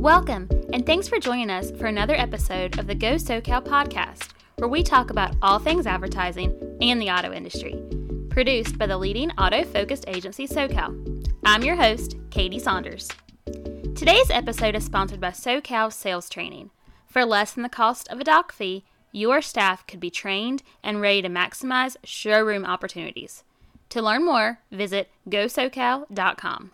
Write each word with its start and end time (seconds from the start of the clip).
Welcome, 0.00 0.48
and 0.72 0.86
thanks 0.86 1.08
for 1.08 1.18
joining 1.18 1.50
us 1.50 1.72
for 1.72 1.84
another 1.84 2.14
episode 2.14 2.78
of 2.78 2.86
the 2.86 2.94
Go 2.94 3.16
Sokal 3.16 3.62
podcast, 3.62 4.30
where 4.56 4.66
we 4.66 4.82
talk 4.82 5.10
about 5.10 5.36
all 5.42 5.58
things 5.58 5.86
advertising 5.86 6.58
and 6.80 6.98
the 6.98 7.10
auto 7.10 7.34
industry. 7.34 7.78
Produced 8.30 8.78
by 8.78 8.86
the 8.86 8.96
leading 8.96 9.30
auto 9.32 9.62
focused 9.62 10.06
agency 10.08 10.48
Sokal. 10.48 11.28
I'm 11.44 11.62
your 11.62 11.76
host, 11.76 12.16
Katie 12.30 12.58
Saunders. 12.58 13.10
Today's 13.94 14.30
episode 14.30 14.74
is 14.74 14.86
sponsored 14.86 15.20
by 15.20 15.32
Sokal 15.32 15.92
Sales 15.92 16.30
Training. 16.30 16.70
For 17.06 17.26
less 17.26 17.52
than 17.52 17.62
the 17.62 17.68
cost 17.68 18.08
of 18.08 18.20
a 18.20 18.24
doc 18.24 18.52
fee, 18.52 18.86
your 19.12 19.42
staff 19.42 19.86
could 19.86 20.00
be 20.00 20.08
trained 20.08 20.62
and 20.82 21.02
ready 21.02 21.20
to 21.20 21.28
maximize 21.28 21.98
showroom 22.04 22.64
opportunities. 22.64 23.44
To 23.90 24.00
learn 24.00 24.24
more, 24.24 24.60
visit 24.72 25.10
gosokal.com. 25.28 26.70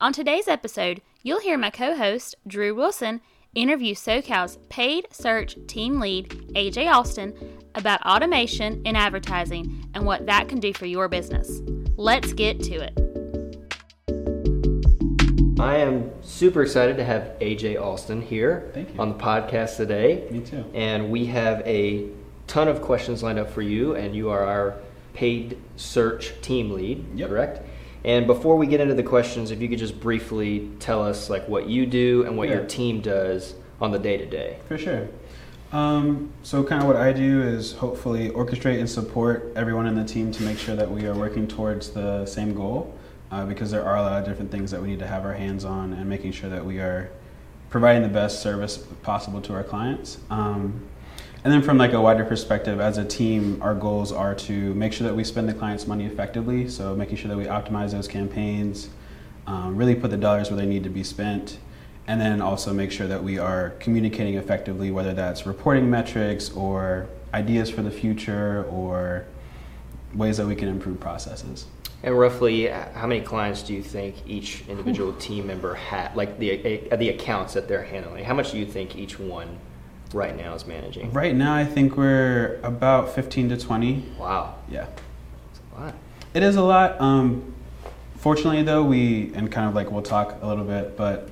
On 0.00 0.12
today's 0.14 0.48
episode, 0.48 1.02
you'll 1.28 1.40
hear 1.40 1.58
my 1.58 1.68
co 1.68 1.94
host, 1.94 2.34
Drew 2.46 2.74
Wilson, 2.74 3.20
interview 3.54 3.94
Sokal's 3.94 4.56
paid 4.70 5.06
search 5.10 5.58
team 5.66 6.00
lead, 6.00 6.30
AJ 6.54 6.90
Austin, 6.90 7.34
about 7.74 8.00
automation 8.06 8.80
in 8.86 8.96
advertising 8.96 9.86
and 9.92 10.06
what 10.06 10.24
that 10.24 10.48
can 10.48 10.58
do 10.58 10.72
for 10.72 10.86
your 10.86 11.06
business. 11.06 11.60
Let's 11.98 12.32
get 12.32 12.62
to 12.62 12.76
it. 12.76 12.94
I 15.60 15.76
am 15.76 16.10
super 16.22 16.62
excited 16.62 16.96
to 16.96 17.04
have 17.04 17.36
AJ 17.40 17.78
Austin 17.78 18.22
here 18.22 18.72
on 18.98 19.10
the 19.10 19.14
podcast 19.16 19.76
today. 19.76 20.26
Me 20.30 20.40
too. 20.40 20.64
And 20.72 21.10
we 21.10 21.26
have 21.26 21.60
a 21.66 22.08
ton 22.46 22.68
of 22.68 22.80
questions 22.80 23.22
lined 23.22 23.38
up 23.38 23.50
for 23.50 23.60
you, 23.60 23.94
and 23.96 24.16
you 24.16 24.30
are 24.30 24.44
our 24.46 24.76
paid 25.12 25.58
search 25.76 26.32
team 26.40 26.70
lead, 26.70 27.04
Yep. 27.16 27.28
correct? 27.28 27.67
And 28.04 28.26
before 28.26 28.56
we 28.56 28.66
get 28.66 28.80
into 28.80 28.94
the 28.94 29.02
questions, 29.02 29.50
if 29.50 29.60
you 29.60 29.68
could 29.68 29.78
just 29.78 30.00
briefly 30.00 30.70
tell 30.78 31.02
us 31.02 31.28
like 31.28 31.48
what 31.48 31.68
you 31.68 31.86
do 31.86 32.24
and 32.24 32.36
what 32.36 32.48
your 32.48 32.64
team 32.64 33.00
does 33.00 33.54
on 33.80 33.90
the 33.90 33.98
day 33.98 34.16
to 34.16 34.26
day. 34.26 34.58
For 34.68 34.78
sure. 34.78 35.08
Um, 35.72 36.32
so, 36.42 36.64
kind 36.64 36.80
of 36.80 36.88
what 36.88 36.96
I 36.96 37.12
do 37.12 37.42
is 37.42 37.72
hopefully 37.72 38.30
orchestrate 38.30 38.78
and 38.78 38.88
support 38.88 39.52
everyone 39.54 39.86
in 39.86 39.94
the 39.94 40.04
team 40.04 40.32
to 40.32 40.42
make 40.42 40.58
sure 40.58 40.74
that 40.74 40.90
we 40.90 41.06
are 41.06 41.14
working 41.14 41.46
towards 41.46 41.90
the 41.90 42.24
same 42.24 42.54
goal. 42.54 42.94
Uh, 43.30 43.44
because 43.44 43.70
there 43.70 43.84
are 43.84 43.96
a 43.96 44.00
lot 44.00 44.22
of 44.22 44.26
different 44.26 44.50
things 44.50 44.70
that 44.70 44.80
we 44.80 44.88
need 44.88 44.98
to 44.98 45.06
have 45.06 45.26
our 45.26 45.34
hands 45.34 45.62
on, 45.62 45.92
and 45.92 46.08
making 46.08 46.32
sure 46.32 46.48
that 46.48 46.64
we 46.64 46.78
are 46.78 47.10
providing 47.68 48.02
the 48.02 48.08
best 48.08 48.40
service 48.40 48.78
possible 49.02 49.42
to 49.42 49.52
our 49.52 49.62
clients. 49.62 50.16
Um, 50.30 50.88
and 51.44 51.52
then, 51.52 51.62
from 51.62 51.78
like 51.78 51.92
a 51.92 52.00
wider 52.00 52.24
perspective, 52.24 52.80
as 52.80 52.98
a 52.98 53.04
team, 53.04 53.62
our 53.62 53.74
goals 53.74 54.10
are 54.10 54.34
to 54.34 54.74
make 54.74 54.92
sure 54.92 55.06
that 55.06 55.14
we 55.14 55.22
spend 55.22 55.48
the 55.48 55.54
client's 55.54 55.86
money 55.86 56.04
effectively. 56.04 56.68
So, 56.68 56.96
making 56.96 57.16
sure 57.16 57.28
that 57.28 57.36
we 57.36 57.44
optimize 57.44 57.92
those 57.92 58.08
campaigns, 58.08 58.90
um, 59.46 59.76
really 59.76 59.94
put 59.94 60.10
the 60.10 60.16
dollars 60.16 60.50
where 60.50 60.58
they 60.58 60.66
need 60.66 60.82
to 60.82 60.90
be 60.90 61.04
spent, 61.04 61.58
and 62.08 62.20
then 62.20 62.42
also 62.42 62.74
make 62.74 62.90
sure 62.90 63.06
that 63.06 63.22
we 63.22 63.38
are 63.38 63.70
communicating 63.78 64.34
effectively, 64.34 64.90
whether 64.90 65.14
that's 65.14 65.46
reporting 65.46 65.88
metrics 65.88 66.50
or 66.50 67.08
ideas 67.32 67.70
for 67.70 67.82
the 67.82 67.90
future 67.90 68.64
or 68.64 69.24
ways 70.14 70.38
that 70.38 70.46
we 70.46 70.56
can 70.56 70.68
improve 70.68 70.98
processes. 70.98 71.66
And 72.02 72.18
roughly, 72.18 72.66
how 72.66 73.06
many 73.06 73.20
clients 73.20 73.62
do 73.62 73.74
you 73.74 73.82
think 73.82 74.16
each 74.26 74.64
individual 74.68 75.12
team 75.14 75.46
member 75.46 75.74
had, 75.74 76.16
like 76.16 76.38
the 76.38 76.90
uh, 76.90 76.96
the 76.96 77.10
accounts 77.10 77.54
that 77.54 77.68
they're 77.68 77.84
handling? 77.84 78.24
How 78.24 78.34
much 78.34 78.50
do 78.50 78.58
you 78.58 78.66
think 78.66 78.96
each 78.96 79.20
one 79.20 79.58
right 80.12 80.36
now 80.36 80.54
is 80.54 80.66
managing? 80.66 81.12
Right 81.12 81.34
now, 81.34 81.54
I 81.54 81.64
think 81.64 81.96
we're 81.96 82.58
about 82.62 83.14
15 83.14 83.50
to 83.50 83.56
20. 83.56 84.04
Wow, 84.18 84.54
Yeah. 84.68 84.86
that's 84.86 85.60
a 85.76 85.80
lot. 85.80 85.94
It 86.34 86.42
is 86.42 86.56
a 86.56 86.62
lot. 86.62 87.00
Um, 87.00 87.54
fortunately, 88.16 88.62
though, 88.62 88.84
we, 88.84 89.32
and 89.34 89.50
kind 89.50 89.68
of 89.68 89.74
like 89.74 89.90
we'll 89.90 90.02
talk 90.02 90.36
a 90.42 90.46
little 90.46 90.64
bit, 90.64 90.96
but 90.96 91.28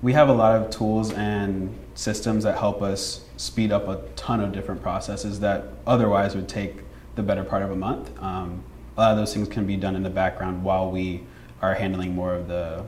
we 0.00 0.12
have 0.14 0.28
a 0.28 0.32
lot 0.32 0.56
of 0.56 0.70
tools 0.70 1.12
and 1.12 1.74
systems 1.94 2.44
that 2.44 2.58
help 2.58 2.82
us 2.82 3.24
speed 3.36 3.70
up 3.72 3.88
a 3.88 4.00
ton 4.16 4.40
of 4.40 4.52
different 4.52 4.82
processes 4.82 5.40
that 5.40 5.64
otherwise 5.86 6.34
would 6.34 6.48
take 6.48 6.76
the 7.14 7.22
better 7.22 7.44
part 7.44 7.62
of 7.62 7.70
a 7.70 7.76
month. 7.76 8.10
Um, 8.22 8.62
a 8.96 9.00
lot 9.00 9.10
of 9.12 9.16
those 9.18 9.32
things 9.34 9.48
can 9.48 9.66
be 9.66 9.76
done 9.76 9.96
in 9.96 10.02
the 10.02 10.10
background 10.10 10.64
while 10.64 10.90
we 10.90 11.22
are 11.60 11.74
handling 11.74 12.14
more 12.14 12.34
of 12.34 12.48
the, 12.48 12.84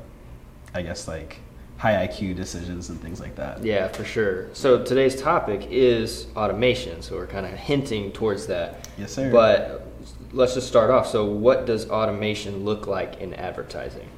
I 0.74 0.82
guess, 0.82 1.06
like 1.06 1.38
high 1.84 2.08
IQ 2.08 2.34
decisions 2.34 2.88
and 2.88 2.98
things 2.98 3.20
like 3.20 3.36
that. 3.36 3.62
Yeah, 3.62 3.88
for 3.88 4.06
sure. 4.06 4.48
So 4.54 4.82
today's 4.82 5.20
topic 5.20 5.68
is 5.70 6.28
automation. 6.34 7.02
So 7.02 7.14
we're 7.14 7.26
kind 7.26 7.44
of 7.44 7.52
hinting 7.52 8.10
towards 8.12 8.46
that. 8.46 8.88
Yes, 8.96 9.12
sir. 9.12 9.30
But 9.30 9.86
let's 10.32 10.54
just 10.54 10.66
start 10.66 10.90
off. 10.90 11.06
So, 11.06 11.26
what 11.26 11.66
does 11.66 11.90
automation 11.90 12.64
look 12.64 12.86
like 12.86 13.20
in 13.20 13.34
advertising? 13.34 14.08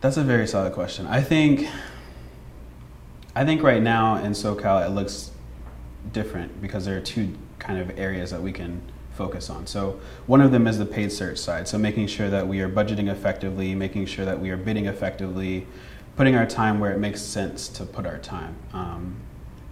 That's 0.00 0.16
a 0.16 0.22
very 0.22 0.46
solid 0.46 0.72
question. 0.72 1.08
I 1.08 1.20
think 1.20 1.66
I 3.34 3.44
think 3.44 3.64
right 3.64 3.82
now 3.82 4.22
in 4.22 4.30
Sokal 4.30 4.86
it 4.86 4.90
looks 4.90 5.32
different 6.12 6.62
because 6.62 6.84
there 6.84 6.96
are 6.96 7.00
two 7.00 7.36
kind 7.58 7.80
of 7.80 7.98
areas 7.98 8.30
that 8.30 8.40
we 8.40 8.52
can 8.52 8.80
focus 9.14 9.50
on. 9.50 9.66
So 9.66 10.00
one 10.26 10.40
of 10.40 10.52
them 10.52 10.68
is 10.68 10.78
the 10.78 10.86
paid 10.86 11.10
search 11.10 11.38
side. 11.38 11.66
So 11.66 11.76
making 11.76 12.06
sure 12.06 12.30
that 12.30 12.46
we 12.46 12.60
are 12.60 12.68
budgeting 12.68 13.10
effectively, 13.10 13.74
making 13.74 14.06
sure 14.06 14.24
that 14.24 14.38
we 14.38 14.50
are 14.50 14.56
bidding 14.56 14.86
effectively, 14.86 15.66
putting 16.16 16.34
our 16.34 16.46
time 16.46 16.78
where 16.78 16.92
it 16.92 16.98
makes 16.98 17.20
sense 17.20 17.68
to 17.68 17.84
put 17.84 18.06
our 18.06 18.18
time. 18.18 18.56
Um, 18.72 19.16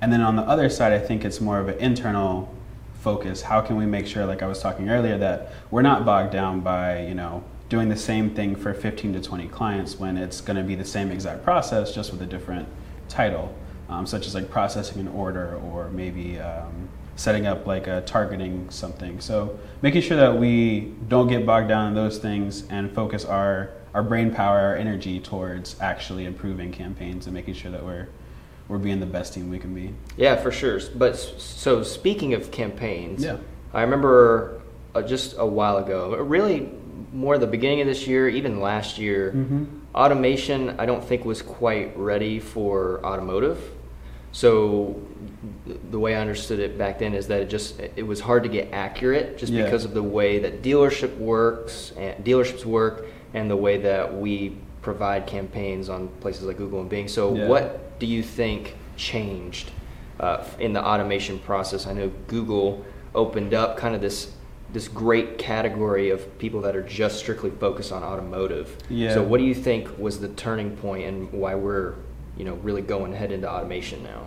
and 0.01 0.13
then 0.13 0.23
on 0.23 0.37
the 0.37 0.43
other 0.43 0.71
side, 0.71 0.93
I 0.93 0.99
think 0.99 1.25
it's 1.25 1.41
more 1.41 1.59
of 1.59 1.69
an 1.69 1.79
internal 1.79 2.55
focus. 3.01 3.43
How 3.43 3.61
can 3.61 3.77
we 3.77 3.87
make 3.87 4.07
sure, 4.07 4.25
like 4.25 4.43
I 4.43 4.47
was 4.47 4.61
talking 4.61 4.89
earlier, 4.89 5.19
that 5.19 5.53
we're 5.71 5.83
not 5.83 6.05
bogged 6.05 6.33
down 6.33 6.61
by, 6.61 7.07
you 7.07 7.15
know, 7.15 7.45
doing 7.69 7.89
the 7.89 7.97
same 7.97 8.35
thing 8.35 8.57
for 8.57 8.75
15 8.75 9.13
to 9.13 9.21
20 9.21 9.49
clients 9.49 9.99
when 9.99 10.17
it's 10.17 10.41
going 10.41 10.57
to 10.57 10.63
be 10.63 10.75
the 10.75 10.85
same 10.85 11.11
exact 11.11 11.45
process, 11.45 11.95
just 11.95 12.11
with 12.13 12.21
a 12.23 12.27
different 12.27 12.69
title, 13.09 13.55
um, 13.89 14.07
such 14.07 14.27
as 14.27 14.35
like 14.35 14.51
processing 14.51 15.01
an 15.01 15.09
order 15.09 15.57
or 15.57 15.89
maybe 15.91 16.39
um, 16.41 16.89
setting 17.17 17.47
up 17.47 17.67
like 17.67 17.87
a 17.87 18.01
targeting 18.03 18.69
something. 18.71 19.21
So 19.21 19.59
making 19.83 20.03
sure 20.03 20.17
that 20.17 20.37
we 20.37 20.95
don't 21.09 21.29
get 21.29 21.45
bogged 21.45 21.69
down 21.69 21.89
in 21.89 21.95
those 21.95 22.19
things 22.19 22.67
and 22.71 22.91
focus 22.93 23.25
our 23.25 23.71
our 23.95 24.03
brain 24.03 24.33
power, 24.33 24.59
our 24.59 24.77
energy 24.77 25.21
towards 25.21 25.77
actually 25.81 26.25
improving 26.25 26.71
campaigns 26.73 27.27
and 27.27 27.35
making 27.35 27.55
sure 27.55 27.71
that 27.71 27.85
we're 27.85 28.09
we're 28.69 28.79
being 28.79 29.01
the 29.01 29.07
best 29.07 29.35
team 29.35 29.51
we 29.51 29.59
can 29.59 29.75
be. 29.75 29.93
Yeah, 30.17 30.37
for 30.37 30.53
sure. 30.53 30.79
But 30.95 31.17
so, 31.17 31.83
speaking 31.83 32.35
of 32.35 32.53
campaigns, 32.53 33.25
Yeah. 33.25 33.39
I 33.75 33.81
remember 33.83 34.61
uh, 34.95 35.03
just 35.03 35.35
a 35.39 35.47
while 35.47 35.79
ago, 35.79 36.15
really 36.19 36.71
more 37.13 37.37
the 37.37 37.49
beginning 37.49 37.81
of 37.81 37.89
this 37.89 38.07
year, 38.07 38.29
even 38.29 38.61
last 38.61 38.97
year, 38.99 39.33
Mm-hmm. 39.35 39.65
automation 39.97 40.77
I 40.79 40.87
don't 40.87 41.03
think 41.03 41.25
was 41.25 41.43
quite 41.43 41.97
ready 41.99 42.39
for 42.39 43.05
automotive. 43.05 43.59
So 44.31 45.01
the 45.91 45.99
way 45.99 46.15
I 46.15 46.21
understood 46.21 46.61
it 46.61 46.79
back 46.79 47.01
then 47.01 47.15
is 47.15 47.27
that 47.27 47.41
it 47.43 47.51
just 47.51 47.81
it 47.81 48.07
was 48.07 48.21
hard 48.21 48.45
to 48.45 48.49
get 48.49 48.69
accurate 48.73 49.37
just 49.39 49.53
Yeah. 49.53 49.65
because 49.65 49.85
of 49.85 49.95
the 49.95 50.03
way 50.05 50.39
that 50.39 50.63
dealership 50.63 51.17
works 51.19 51.93
and 51.99 52.25
dealerships 52.25 52.65
work 52.65 53.07
and 53.35 53.51
the 53.51 53.57
way 53.57 53.79
that 53.79 54.17
we 54.19 54.57
provide 54.83 55.27
campaigns 55.27 55.89
on 55.89 56.09
places 56.21 56.45
like 56.45 56.57
Google 56.57 56.81
and 56.81 56.89
Bing. 56.89 57.09
So 57.09 57.35
Yeah. 57.35 57.47
what 57.49 57.99
do 57.99 58.07
you 58.07 58.23
think 58.23 58.77
changed 58.97 59.71
uh, 60.19 60.45
in 60.59 60.73
the 60.73 60.85
automation 60.85 61.39
process? 61.39 61.87
I 61.87 61.93
know 61.93 62.11
Google 62.27 62.85
opened 63.15 63.55
up 63.55 63.77
kind 63.77 63.95
of 63.95 64.01
this 64.01 64.33
this 64.73 64.87
great 64.87 65.37
category 65.37 66.11
of 66.11 66.39
people 66.39 66.61
that 66.61 66.77
are 66.77 66.83
just 66.83 67.19
strictly 67.19 67.51
focused 67.51 67.91
on 67.91 68.05
automotive. 68.05 68.77
Yeah. 68.89 69.15
So 69.15 69.21
what 69.21 69.39
do 69.39 69.45
you 69.45 69.55
think 69.55 69.99
was 69.99 70.21
the 70.21 70.29
turning 70.29 70.77
point 70.77 71.09
and 71.09 71.33
why 71.33 71.57
we're, 71.57 71.95
you 72.37 72.45
know, 72.45 72.55
really 72.63 72.81
going 72.81 73.13
ahead 73.13 73.33
into 73.33 73.51
automation 73.51 74.01
now? 74.05 74.27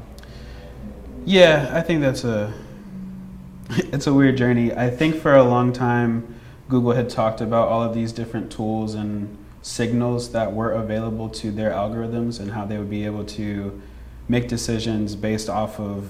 Yeah, 1.26 1.72
I 1.74 1.80
think 1.80 2.02
that's 2.02 2.26
a 2.26 2.54
it's 3.70 4.08
a 4.08 4.14
weird 4.14 4.36
journey. 4.38 4.74
I 4.74 4.90
think 4.90 5.16
for 5.16 5.34
a 5.36 5.44
long 5.44 5.72
time 5.72 6.36
Google 6.70 6.94
had 6.94 7.10
talked 7.10 7.42
about 7.42 7.68
all 7.68 7.84
of 7.84 7.94
these 7.94 8.12
different 8.12 8.52
tools 8.52 8.94
and 8.96 9.38
signals 9.62 10.32
that 10.32 10.54
were 10.54 10.72
available 10.72 11.30
to 11.30 11.52
their 11.52 11.72
algorithms 11.72 12.40
and 12.40 12.52
how 12.52 12.66
they 12.66 12.78
would 12.78 12.90
be 12.90 13.06
able 13.06 13.24
to 13.26 13.82
make 14.28 14.48
decisions 14.48 15.16
based 15.16 15.50
off 15.50 15.80
of 15.80 16.10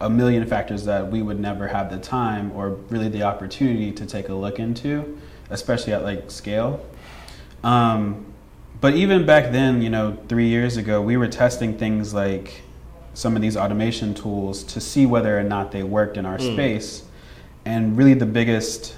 a 0.00 0.10
million 0.10 0.46
factors 0.46 0.84
that 0.84 1.10
we 1.10 1.22
would 1.22 1.40
never 1.40 1.68
have 1.68 1.90
the 1.90 1.98
time 1.98 2.52
or 2.52 2.70
really 2.90 3.08
the 3.08 3.22
opportunity 3.22 3.90
to 3.92 4.04
take 4.04 4.28
a 4.28 4.34
look 4.34 4.58
into, 4.58 5.18
especially 5.50 5.92
at 5.92 6.02
like 6.02 6.30
scale. 6.30 6.84
Um, 7.64 8.26
but 8.80 8.94
even 8.94 9.24
back 9.24 9.52
then, 9.52 9.80
you 9.80 9.88
know, 9.88 10.18
three 10.28 10.48
years 10.48 10.76
ago, 10.76 11.00
we 11.00 11.16
were 11.16 11.28
testing 11.28 11.78
things 11.78 12.12
like 12.12 12.62
some 13.14 13.34
of 13.34 13.40
these 13.42 13.56
automation 13.56 14.12
tools 14.12 14.62
to 14.64 14.80
see 14.80 15.06
whether 15.06 15.38
or 15.38 15.42
not 15.42 15.72
they 15.72 15.82
worked 15.82 16.18
in 16.18 16.26
our 16.26 16.36
Mm. 16.36 16.52
space. 16.52 17.02
And 17.64 17.96
really, 17.96 18.12
the 18.14 18.26
biggest, 18.26 18.94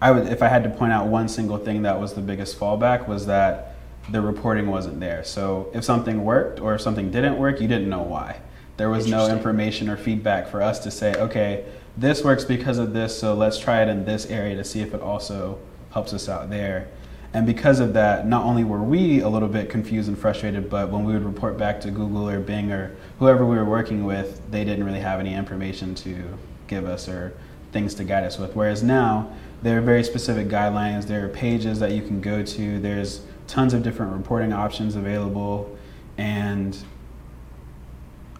I 0.00 0.10
would, 0.10 0.28
if 0.28 0.42
I 0.42 0.48
had 0.48 0.62
to 0.64 0.70
point 0.70 0.92
out 0.92 1.06
one 1.06 1.28
single 1.28 1.58
thing 1.58 1.82
that 1.82 2.00
was 2.00 2.14
the 2.14 2.20
biggest 2.20 2.58
fallback, 2.58 3.08
was 3.08 3.26
that 3.26 3.76
the 4.10 4.20
reporting 4.20 4.68
wasn't 4.68 5.00
there. 5.00 5.24
So 5.24 5.70
if 5.74 5.84
something 5.84 6.24
worked 6.24 6.60
or 6.60 6.74
if 6.74 6.80
something 6.80 7.10
didn't 7.10 7.38
work, 7.38 7.60
you 7.60 7.68
didn't 7.68 7.88
know 7.88 8.02
why. 8.02 8.40
There 8.76 8.90
was 8.90 9.06
no 9.06 9.28
information 9.28 9.88
or 9.88 9.96
feedback 9.96 10.48
for 10.48 10.60
us 10.62 10.78
to 10.80 10.90
say, 10.90 11.14
okay, 11.14 11.64
this 11.96 12.22
works 12.22 12.44
because 12.44 12.76
of 12.76 12.92
this, 12.92 13.18
so 13.18 13.34
let's 13.34 13.58
try 13.58 13.82
it 13.82 13.88
in 13.88 14.04
this 14.04 14.26
area 14.26 14.54
to 14.56 14.64
see 14.64 14.80
if 14.80 14.92
it 14.92 15.00
also 15.00 15.58
helps 15.92 16.12
us 16.12 16.28
out 16.28 16.50
there. 16.50 16.88
And 17.32 17.46
because 17.46 17.80
of 17.80 17.94
that, 17.94 18.26
not 18.26 18.44
only 18.44 18.64
were 18.64 18.82
we 18.82 19.20
a 19.20 19.28
little 19.28 19.48
bit 19.48 19.70
confused 19.70 20.08
and 20.08 20.18
frustrated, 20.18 20.68
but 20.68 20.90
when 20.90 21.04
we 21.04 21.14
would 21.14 21.24
report 21.24 21.56
back 21.56 21.80
to 21.82 21.90
Google 21.90 22.28
or 22.28 22.38
Bing 22.38 22.70
or 22.70 22.94
whoever 23.18 23.46
we 23.46 23.56
were 23.56 23.64
working 23.64 24.04
with, 24.04 24.42
they 24.50 24.64
didn't 24.64 24.84
really 24.84 25.00
have 25.00 25.20
any 25.20 25.34
information 25.34 25.94
to 25.96 26.22
give 26.66 26.84
us 26.84 27.08
or 27.08 27.34
things 27.72 27.94
to 27.94 28.04
guide 28.04 28.24
us 28.24 28.38
with. 28.38 28.54
Whereas 28.54 28.82
now, 28.82 29.32
there 29.62 29.78
are 29.78 29.82
very 29.82 30.04
specific 30.04 30.48
guidelines, 30.48 31.06
there 31.06 31.24
are 31.24 31.28
pages 31.28 31.78
that 31.80 31.92
you 31.92 32.02
can 32.02 32.20
go 32.20 32.42
to, 32.42 32.78
there's 32.80 33.22
tons 33.46 33.74
of 33.74 33.82
different 33.82 34.12
reporting 34.12 34.52
options 34.52 34.96
available, 34.96 35.76
and 36.18 36.76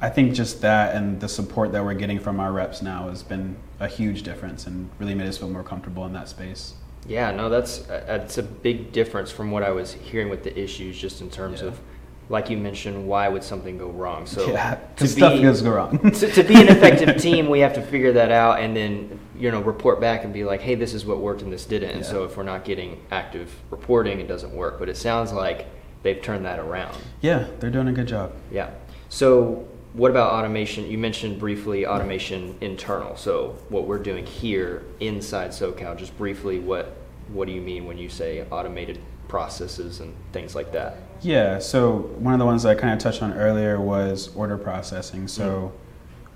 I 0.00 0.10
think 0.10 0.34
just 0.34 0.60
that 0.60 0.94
and 0.94 1.20
the 1.20 1.28
support 1.28 1.72
that 1.72 1.84
we're 1.84 1.94
getting 1.94 2.18
from 2.18 2.38
our 2.38 2.52
reps 2.52 2.82
now 2.82 3.08
has 3.08 3.22
been 3.22 3.56
a 3.80 3.88
huge 3.88 4.22
difference 4.22 4.66
and 4.66 4.90
really 4.98 5.14
made 5.14 5.26
us 5.26 5.38
feel 5.38 5.48
more 5.48 5.62
comfortable 5.62 6.04
in 6.04 6.12
that 6.12 6.28
space. 6.28 6.74
Yeah, 7.08 7.30
no, 7.30 7.48
that's 7.48 7.88
uh, 7.88 8.02
that's 8.06 8.36
a 8.38 8.42
big 8.42 8.92
difference 8.92 9.30
from 9.30 9.50
what 9.50 9.62
I 9.62 9.70
was 9.70 9.92
hearing 9.92 10.28
with 10.28 10.42
the 10.42 10.58
issues, 10.58 10.98
just 10.98 11.20
in 11.20 11.30
terms 11.30 11.60
Yeah. 11.62 11.68
of, 11.68 11.80
like 12.28 12.50
you 12.50 12.56
mentioned, 12.56 13.06
why 13.06 13.28
would 13.28 13.44
something 13.44 13.78
go 13.78 13.88
wrong? 13.88 14.26
So 14.26 14.48
yeah, 14.50 14.78
to 14.96 15.06
stuff 15.06 15.34
be- 15.34 15.42
does 15.42 15.62
go 15.62 15.70
wrong. 15.74 15.98
to, 16.12 16.32
to 16.32 16.42
be 16.42 16.54
an 16.60 16.68
effective 16.68 17.16
team, 17.20 17.48
we 17.48 17.60
have 17.60 17.74
to 17.74 17.82
figure 17.82 18.12
that 18.14 18.32
out 18.32 18.58
and 18.60 18.76
then 18.76 19.18
you 19.38 19.50
know 19.50 19.60
report 19.60 20.00
back 20.00 20.24
and 20.24 20.32
be 20.34 20.44
like, 20.44 20.60
hey, 20.60 20.74
this 20.74 20.92
is 20.94 21.04
what 21.06 21.18
worked 21.20 21.42
and 21.42 21.52
this 21.52 21.64
didn't. 21.66 21.90
And 21.90 22.00
Yeah. 22.00 22.10
so 22.10 22.24
if 22.24 22.36
we're 22.36 22.42
not 22.42 22.64
getting 22.64 23.00
active 23.10 23.54
reporting, 23.70 24.20
it 24.20 24.26
doesn't 24.28 24.52
work. 24.52 24.78
But 24.78 24.88
it 24.88 24.96
sounds 24.96 25.32
like 25.32 25.66
they've 26.02 26.20
turned 26.20 26.44
that 26.46 26.58
around. 26.58 26.96
yeah, 27.20 27.46
they're 27.60 27.70
doing 27.70 27.88
a 27.88 27.92
good 27.92 28.08
job. 28.08 28.32
Yeah. 28.50 28.70
So 29.08 29.66
what 29.92 30.10
about 30.10 30.32
automation? 30.32 30.86
You 30.90 30.98
mentioned 30.98 31.38
briefly 31.38 31.86
automation 31.86 32.56
internal. 32.60 33.16
So 33.16 33.56
what 33.70 33.86
we're 33.86 33.98
doing 34.02 34.26
here 34.26 34.82
inside 35.00 35.50
Sokal, 35.50 35.96
just 35.96 36.16
briefly, 36.18 36.58
what 36.58 36.96
what 37.28 37.46
do 37.46 37.52
you 37.52 37.60
mean 37.60 37.86
when 37.86 37.98
you 37.98 38.08
say 38.08 38.44
automated 38.50 38.98
processes 39.28 40.00
and 40.00 40.14
things 40.32 40.54
like 40.54 40.70
that? 40.72 40.98
Yeah, 41.22 41.58
so 41.58 41.92
one 42.18 42.34
of 42.34 42.38
the 42.38 42.46
ones 42.46 42.66
I 42.66 42.74
kind 42.74 42.92
of 42.92 42.98
touched 42.98 43.22
on 43.22 43.32
earlier 43.32 43.80
was 43.80 44.34
order 44.34 44.58
processing. 44.58 45.28
So 45.28 45.72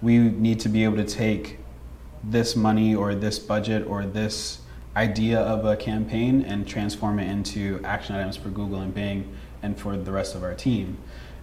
hmm. 0.00 0.06
we 0.06 0.18
need 0.18 0.60
to 0.60 0.68
be 0.68 0.84
able 0.84 0.96
to 0.96 1.04
take 1.04 1.58
this 2.22 2.54
money 2.56 2.94
or 2.94 3.14
this 3.14 3.38
budget 3.38 3.86
or 3.86 4.04
this 4.04 4.60
idea 4.96 5.38
of 5.38 5.64
a 5.64 5.76
campaign 5.76 6.42
and 6.42 6.66
transform 6.66 7.18
it 7.18 7.30
into 7.30 7.80
action 7.84 8.16
items 8.16 8.36
for 8.36 8.48
Google 8.48 8.80
and 8.80 8.94
Bing 8.94 9.32
and 9.62 9.78
for 9.78 9.96
the 9.96 10.12
rest 10.12 10.34
of 10.34 10.42
our 10.42 10.54
team. 10.54 10.98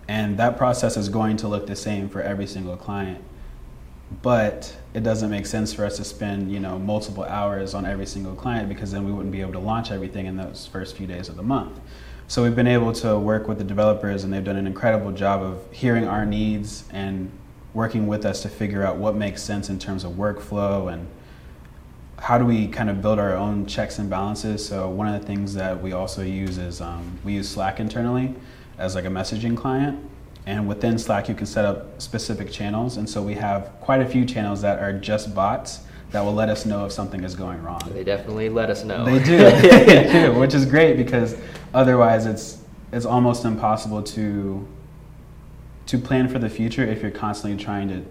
And 0.08 0.38
that 0.38 0.58
process 0.58 0.98
is 0.98 1.10
going 1.10 1.38
to 1.38 1.48
look 1.48 1.68
the 1.68 1.76
same 1.76 2.10
for 2.10 2.22
every 2.22 2.48
single 2.48 2.78
client. 2.78 3.24
But 4.22 4.76
it 4.94 5.04
doesn't 5.04 5.30
make 5.30 5.46
sense 5.46 5.74
for 5.74 5.86
us 5.86 5.98
to 5.98 6.06
spend, 6.06 6.52
you 6.52 6.62
know, 6.62 6.80
multiple 6.80 7.26
hours 7.26 7.74
on 7.74 7.86
every 7.86 8.06
single 8.06 8.36
client 8.36 8.70
because 8.70 8.92
then 8.92 9.06
we 9.06 9.12
wouldn't 9.12 9.34
be 9.34 9.42
able 9.42 9.52
to 9.54 9.60
launch 9.60 9.92
everything 9.92 10.26
in 10.28 10.38
those 10.38 10.66
first 10.66 10.96
few 10.96 11.08
days 11.08 11.28
of 11.28 11.36
the 11.36 11.44
month. 11.44 11.80
So 12.30 12.44
we've 12.44 12.56
been 12.56 12.68
able 12.68 12.92
to 12.94 13.18
work 13.18 13.48
with 13.48 13.58
the 13.58 13.64
developers 13.64 14.26
and 14.26 14.34
they've 14.34 14.44
done 14.44 14.58
an 14.58 14.68
incredible 14.68 15.14
job 15.14 15.42
of 15.42 15.64
hearing 15.72 16.06
our 16.06 16.26
needs 16.26 16.84
and 16.92 17.32
working 17.74 18.06
with 18.06 18.26
us 18.26 18.42
to 18.42 18.50
figure 18.50 18.86
out 18.86 18.98
what 18.98 19.16
makes 19.16 19.42
sense 19.42 19.70
in 19.70 19.80
terms 19.80 20.04
of 20.04 20.14
workflow 20.14 20.92
and 20.92 21.08
how 22.20 22.38
do 22.38 22.44
we 22.44 22.68
kind 22.68 22.90
of 22.90 23.02
build 23.02 23.18
our 23.18 23.34
own 23.34 23.66
checks 23.66 23.98
and 23.98 24.10
balances. 24.10 24.66
So 24.66 24.90
one 24.90 25.08
of 25.08 25.22
the 25.22 25.26
things 25.26 25.54
that 25.54 25.82
we 25.82 25.94
also 25.94 26.22
use 26.22 26.58
is 26.58 26.82
um, 26.82 27.18
we 27.24 27.32
use 27.32 27.48
Slack 27.48 27.80
internally 27.80 28.36
as 28.78 28.94
like 28.94 29.06
a 29.06 29.10
messaging 29.10 29.56
client. 29.56 29.98
And 30.46 30.68
within 30.68 30.98
Slack, 30.98 31.30
you 31.30 31.36
can 31.36 31.46
set 31.46 31.64
up 31.64 32.02
specific 32.02 32.52
channels. 32.52 32.98
And 32.98 33.10
so 33.10 33.22
we 33.24 33.36
have 33.36 33.72
quite 33.80 34.02
a 34.02 34.06
few 34.06 34.26
channels 34.26 34.62
that 34.64 34.80
are 34.80 34.92
just 34.92 35.34
bots 35.34 35.80
that 36.12 36.22
will 36.22 36.34
let 36.34 36.50
us 36.50 36.66
know 36.66 36.86
if 36.86 36.92
something 36.92 37.24
is 37.24 37.36
going 37.36 37.62
wrong. 37.62 37.82
They 37.92 38.04
definitely 38.04 38.50
let 38.50 38.70
us 38.70 38.84
know. 38.84 39.06
They 39.06 39.24
do, 39.24 39.38
they 39.86 40.10
do, 40.12 40.34
which 40.34 40.54
is 40.54 40.66
great 40.66 40.98
because 40.98 41.38
otherwise 41.74 42.26
it's 42.26 42.60
it's 42.92 43.06
almost 43.06 43.46
impossible 43.46 44.02
to 44.02 44.68
to 45.88 45.98
plan 45.98 46.28
for 46.28 46.40
the 46.40 46.50
future 46.50 46.86
if 46.86 47.02
you're 47.02 47.12
constantly 47.12 47.62
trying 47.62 47.88
to 47.90 48.04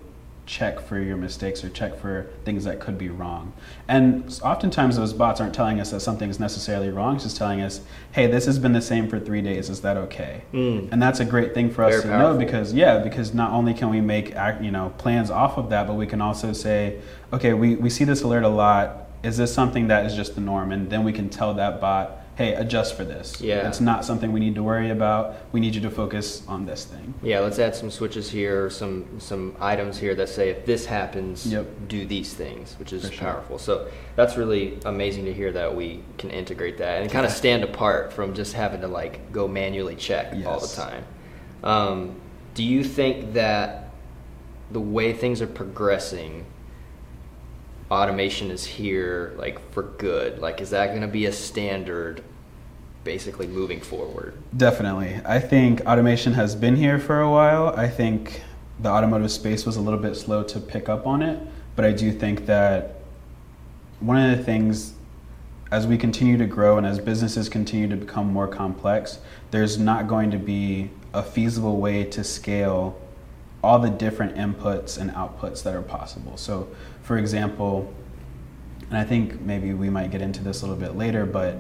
check 0.47 0.81
for 0.81 0.99
your 0.99 1.17
mistakes 1.17 1.65
or 1.65 1.69
check 1.69 1.99
for 1.99 2.31
things 2.45 2.65
that 2.65 2.79
could 2.81 2.97
be 2.97 3.09
wrong. 3.09 3.53
And 3.89 4.39
oftentimes 4.43 4.97
those 4.97 5.13
bots 5.13 5.41
aren't 5.41 5.55
telling 5.55 5.81
us 5.81 5.91
that 5.91 6.01
something 6.01 6.31
is 6.31 6.39
necessarily 6.39 6.89
wrong, 6.89 7.17
it's 7.17 7.25
just 7.25 7.37
telling 7.37 7.61
us, 7.61 7.81
hey, 8.13 8.29
this 8.29 8.47
has 8.47 8.59
been 8.59 8.73
the 8.73 8.81
same 8.81 9.09
for 9.09 9.19
three 9.19 9.43
days, 9.43 9.69
is 9.69 9.81
that 9.83 9.97
okay? 9.97 10.43
Mm. 10.53 10.93
And 10.93 11.03
that's 11.03 11.21
a 11.21 11.25
great 11.25 11.53
thing 11.53 11.71
for 11.71 11.85
us 11.85 11.91
Very 11.95 12.03
to 12.03 12.09
powerful. 12.09 12.33
know 12.35 12.39
because 12.39 12.73
yeah, 12.73 12.99
because 12.99 13.35
not 13.35 13.51
only 13.51 13.75
can 13.75 13.91
we 13.91 14.01
make 14.01 14.31
you 14.61 14.71
know 14.71 14.95
plans 14.99 15.31
off 15.31 15.59
of 15.59 15.69
that, 15.71 15.87
but 15.87 15.95
we 15.95 16.07
can 16.07 16.21
also 16.21 16.53
say, 16.53 17.01
okay, 17.33 17.53
we, 17.53 17.75
we 17.75 17.91
see 17.91 18.05
this 18.05 18.23
alert 18.23 18.45
a 18.45 18.49
lot. 18.49 19.09
Is 19.23 19.37
this 19.37 19.53
something 19.53 19.89
that 19.89 20.07
is 20.07 20.15
just 20.15 20.37
the 20.37 20.41
norm? 20.41 20.71
And 20.71 20.89
then 20.89 21.03
we 21.03 21.13
can 21.13 21.29
tell 21.29 21.55
that 21.55 21.81
bot, 21.81 22.21
hey, 22.37 22.53
adjust 22.55 22.97
for 22.97 23.05
this. 23.05 23.41
Yeah. 23.41 23.67
It's 23.67 23.81
not 23.81 24.05
something 24.05 24.31
we 24.31 24.41
need 24.41 24.55
to 24.57 24.63
worry 24.63 24.91
about. 24.91 25.37
We 25.53 25.61
need 25.61 25.75
you 25.75 25.81
to 25.81 25.91
focus 25.91 26.47
on 26.47 26.67
this 26.67 26.85
thing. 26.85 27.15
Yeah, 27.23 27.41
let's 27.41 27.59
add 27.59 27.75
some 27.75 27.91
switches 27.91 28.31
here, 28.31 28.69
some 28.71 29.19
some 29.19 29.57
items 29.59 29.99
here 29.99 30.15
that 30.15 30.29
say 30.29 30.51
if 30.51 30.67
this 30.67 30.85
happens, 30.87 31.47
Yep. 31.47 31.67
do 31.89 32.07
these 32.07 32.35
things, 32.35 32.77
which 32.79 32.93
is 32.93 33.03
sure. 33.11 33.13
powerful. 33.19 33.59
So 33.59 33.89
that's 34.17 34.37
really 34.37 34.79
amazing 34.85 35.25
to 35.25 35.33
hear 35.33 35.51
that 35.53 35.75
we 35.75 36.03
can 36.19 36.31
integrate 36.31 36.77
that 36.79 37.03
and 37.03 37.11
kind 37.11 37.25
of 37.27 37.33
stand 37.33 37.65
apart 37.65 38.13
from 38.13 38.35
just 38.35 38.53
having 38.53 38.83
to 38.83 38.89
like 38.89 39.33
go 39.33 39.49
manually 39.49 39.97
check 39.97 40.35
all 40.47 40.61
the 40.61 40.69
time. 40.69 41.05
Um, 41.65 42.17
do 42.55 42.63
you 42.63 42.85
think 42.85 43.33
that 43.33 43.91
the 44.71 44.81
way 44.81 45.13
things 45.13 45.41
are 45.41 45.47
progressing, 45.47 46.45
automation 47.91 48.51
is 48.51 48.65
here 48.65 49.35
like 49.37 49.71
for 49.73 49.83
good? 49.83 50.39
Like, 50.39 50.61
is 50.61 50.71
that 50.71 50.89
going 50.89 51.03
to 51.03 51.09
be 51.09 51.27
a 51.27 51.33
standard, 51.33 52.23
basically 53.05 53.47
moving 53.47 53.81
forward? 53.81 54.35
Definitely. 54.57 55.21
I 55.25 55.39
think 55.39 55.81
automation 55.83 56.35
has 56.35 56.55
been 56.55 56.77
here 56.77 56.99
for 56.99 57.21
a 57.21 57.31
while. 57.31 57.69
I 57.69 57.89
think 57.89 58.43
the 58.81 58.89
automotive 58.89 59.31
space 59.31 59.65
was 59.65 59.77
a 59.77 59.81
little 59.81 60.01
bit 60.01 60.17
slow 60.17 60.43
to 60.45 60.61
pick 60.61 60.89
up 60.89 61.07
on 61.07 61.23
it, 61.23 61.41
but 61.77 61.85
I 61.85 61.93
do 61.93 62.13
think 62.13 62.47
that 62.47 62.97
one 64.01 64.19
of 64.19 64.37
the 64.37 64.45
things 64.45 64.95
as 65.71 65.87
we 65.87 65.99
continue 65.99 66.37
to 66.39 66.47
grow 66.47 66.79
and 66.79 66.87
as 66.87 66.99
businesses 66.99 67.49
continue 67.49 67.89
to 67.89 67.97
become 67.97 68.33
more 68.33 68.47
complex, 68.47 69.19
there's 69.51 69.79
not 69.79 70.07
going 70.07 70.31
to 70.31 70.39
be 70.39 70.91
a 71.13 71.23
feasible 71.23 71.79
way 71.79 72.05
to 72.05 72.23
scale 72.23 73.01
all 73.67 73.79
the 73.81 73.91
different 73.91 74.37
inputs 74.37 74.97
and 74.97 75.11
outputs 75.11 75.63
that 75.65 75.75
are 75.75 75.83
possible. 75.83 76.37
So, 76.37 76.69
for 77.03 77.19
example, 77.19 77.93
and 78.89 78.97
I 78.97 79.05
think 79.05 79.41
maybe 79.41 79.75
we 79.75 79.91
might 79.91 80.11
get 80.13 80.23
into 80.23 80.43
this 80.43 80.63
a 80.63 80.67
little 80.67 80.81
bit 80.81 80.97
later, 80.97 81.27
but 81.27 81.57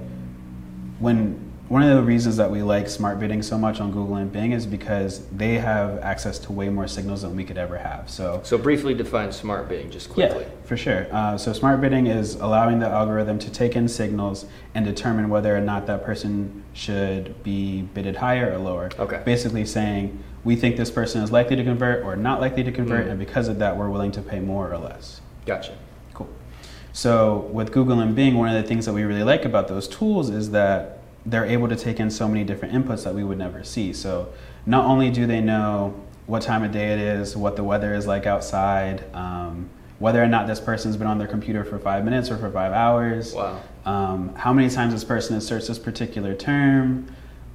when 1.00 1.42
one 1.68 1.82
of 1.82 1.96
the 1.96 2.02
reasons 2.02 2.36
that 2.36 2.48
we 2.48 2.62
like 2.62 2.88
smart 2.88 3.18
bidding 3.18 3.42
so 3.42 3.58
much 3.58 3.80
on 3.80 3.90
Google 3.90 4.14
and 4.14 4.30
Bing 4.30 4.52
is 4.52 4.64
because 4.66 5.26
they 5.30 5.54
have 5.54 5.98
access 5.98 6.38
to 6.38 6.52
way 6.52 6.68
more 6.68 6.86
signals 6.86 7.22
than 7.22 7.34
we 7.34 7.42
could 7.42 7.58
ever 7.58 7.76
have. 7.76 8.08
So 8.08 8.40
So 8.44 8.56
briefly 8.56 8.94
define 8.94 9.32
smart 9.32 9.68
bidding, 9.68 9.90
just 9.90 10.08
quickly. 10.08 10.42
yeah, 10.44 10.48
for 10.64 10.76
sure. 10.76 11.08
Uh, 11.10 11.36
so 11.36 11.52
smart 11.52 11.80
bidding 11.80 12.06
is 12.06 12.36
allowing 12.36 12.78
the 12.78 12.86
algorithm 12.86 13.40
to 13.40 13.50
take 13.50 13.74
in 13.74 13.88
signals 13.88 14.46
and 14.76 14.84
determine 14.86 15.28
whether 15.28 15.56
or 15.56 15.60
not 15.60 15.86
that 15.88 16.04
person 16.04 16.62
should 16.72 17.42
be 17.42 17.82
bidded 17.82 18.14
higher 18.18 18.52
or 18.52 18.58
lower. 18.58 18.88
Okay. 18.96 19.20
Basically 19.24 19.66
saying 19.66 20.22
we 20.46 20.54
think 20.54 20.76
this 20.76 20.92
person 20.92 21.22
is 21.22 21.32
likely 21.32 21.56
to 21.56 21.64
convert 21.64 22.04
or 22.04 22.14
not 22.14 22.40
likely 22.40 22.62
to 22.62 22.70
convert, 22.70 23.06
Mm. 23.06 23.10
and 23.10 23.18
because 23.18 23.48
of 23.48 23.58
that, 23.58 23.76
we're 23.76 23.90
willing 23.90 24.12
to 24.12 24.22
pay 24.22 24.38
more 24.38 24.72
or 24.72 24.78
less. 24.78 25.20
Gotcha. 25.44 25.72
Cool. 26.14 26.28
So 26.92 27.48
with 27.52 27.72
Google 27.72 27.98
and 27.98 28.14
Bing, 28.14 28.36
one 28.38 28.48
of 28.48 28.54
the 28.54 28.66
things 28.66 28.86
that 28.86 28.92
we 28.92 29.02
really 29.02 29.24
like 29.24 29.44
about 29.44 29.66
those 29.66 29.88
tools 29.88 30.30
is 30.30 30.52
that 30.52 30.98
they're 31.26 31.44
able 31.44 31.66
to 31.68 31.74
take 31.74 31.98
in 31.98 32.10
so 32.10 32.28
many 32.28 32.44
different 32.44 32.72
inputs 32.72 33.02
that 33.02 33.12
we 33.12 33.24
would 33.24 33.38
never 33.38 33.64
see. 33.64 33.92
So 33.92 34.28
not 34.64 34.84
only 34.84 35.10
do 35.10 35.26
they 35.26 35.40
know 35.40 35.94
what 36.26 36.42
time 36.42 36.62
of 36.62 36.70
day 36.70 36.92
it 36.92 37.00
is, 37.00 37.36
what 37.36 37.56
the 37.56 37.64
weather 37.64 37.92
is 37.92 38.06
like 38.06 38.24
outside, 38.24 39.02
um, 39.14 39.68
whether 39.98 40.22
or 40.22 40.28
not 40.28 40.46
this 40.46 40.60
person's 40.60 40.96
been 40.96 41.08
on 41.08 41.18
their 41.18 41.26
computer 41.26 41.64
for 41.64 41.80
five 41.80 42.04
minutes 42.04 42.30
or 42.30 42.36
for 42.36 42.50
five 42.52 42.72
hours, 42.72 43.34
Wow. 43.34 43.58
um, 43.84 44.32
how 44.36 44.52
many 44.52 44.70
times 44.70 44.92
this 44.92 45.02
person 45.04 45.34
has 45.34 45.44
searched 45.44 45.66
this 45.66 45.78
particular 45.80 46.34
term, 46.34 47.06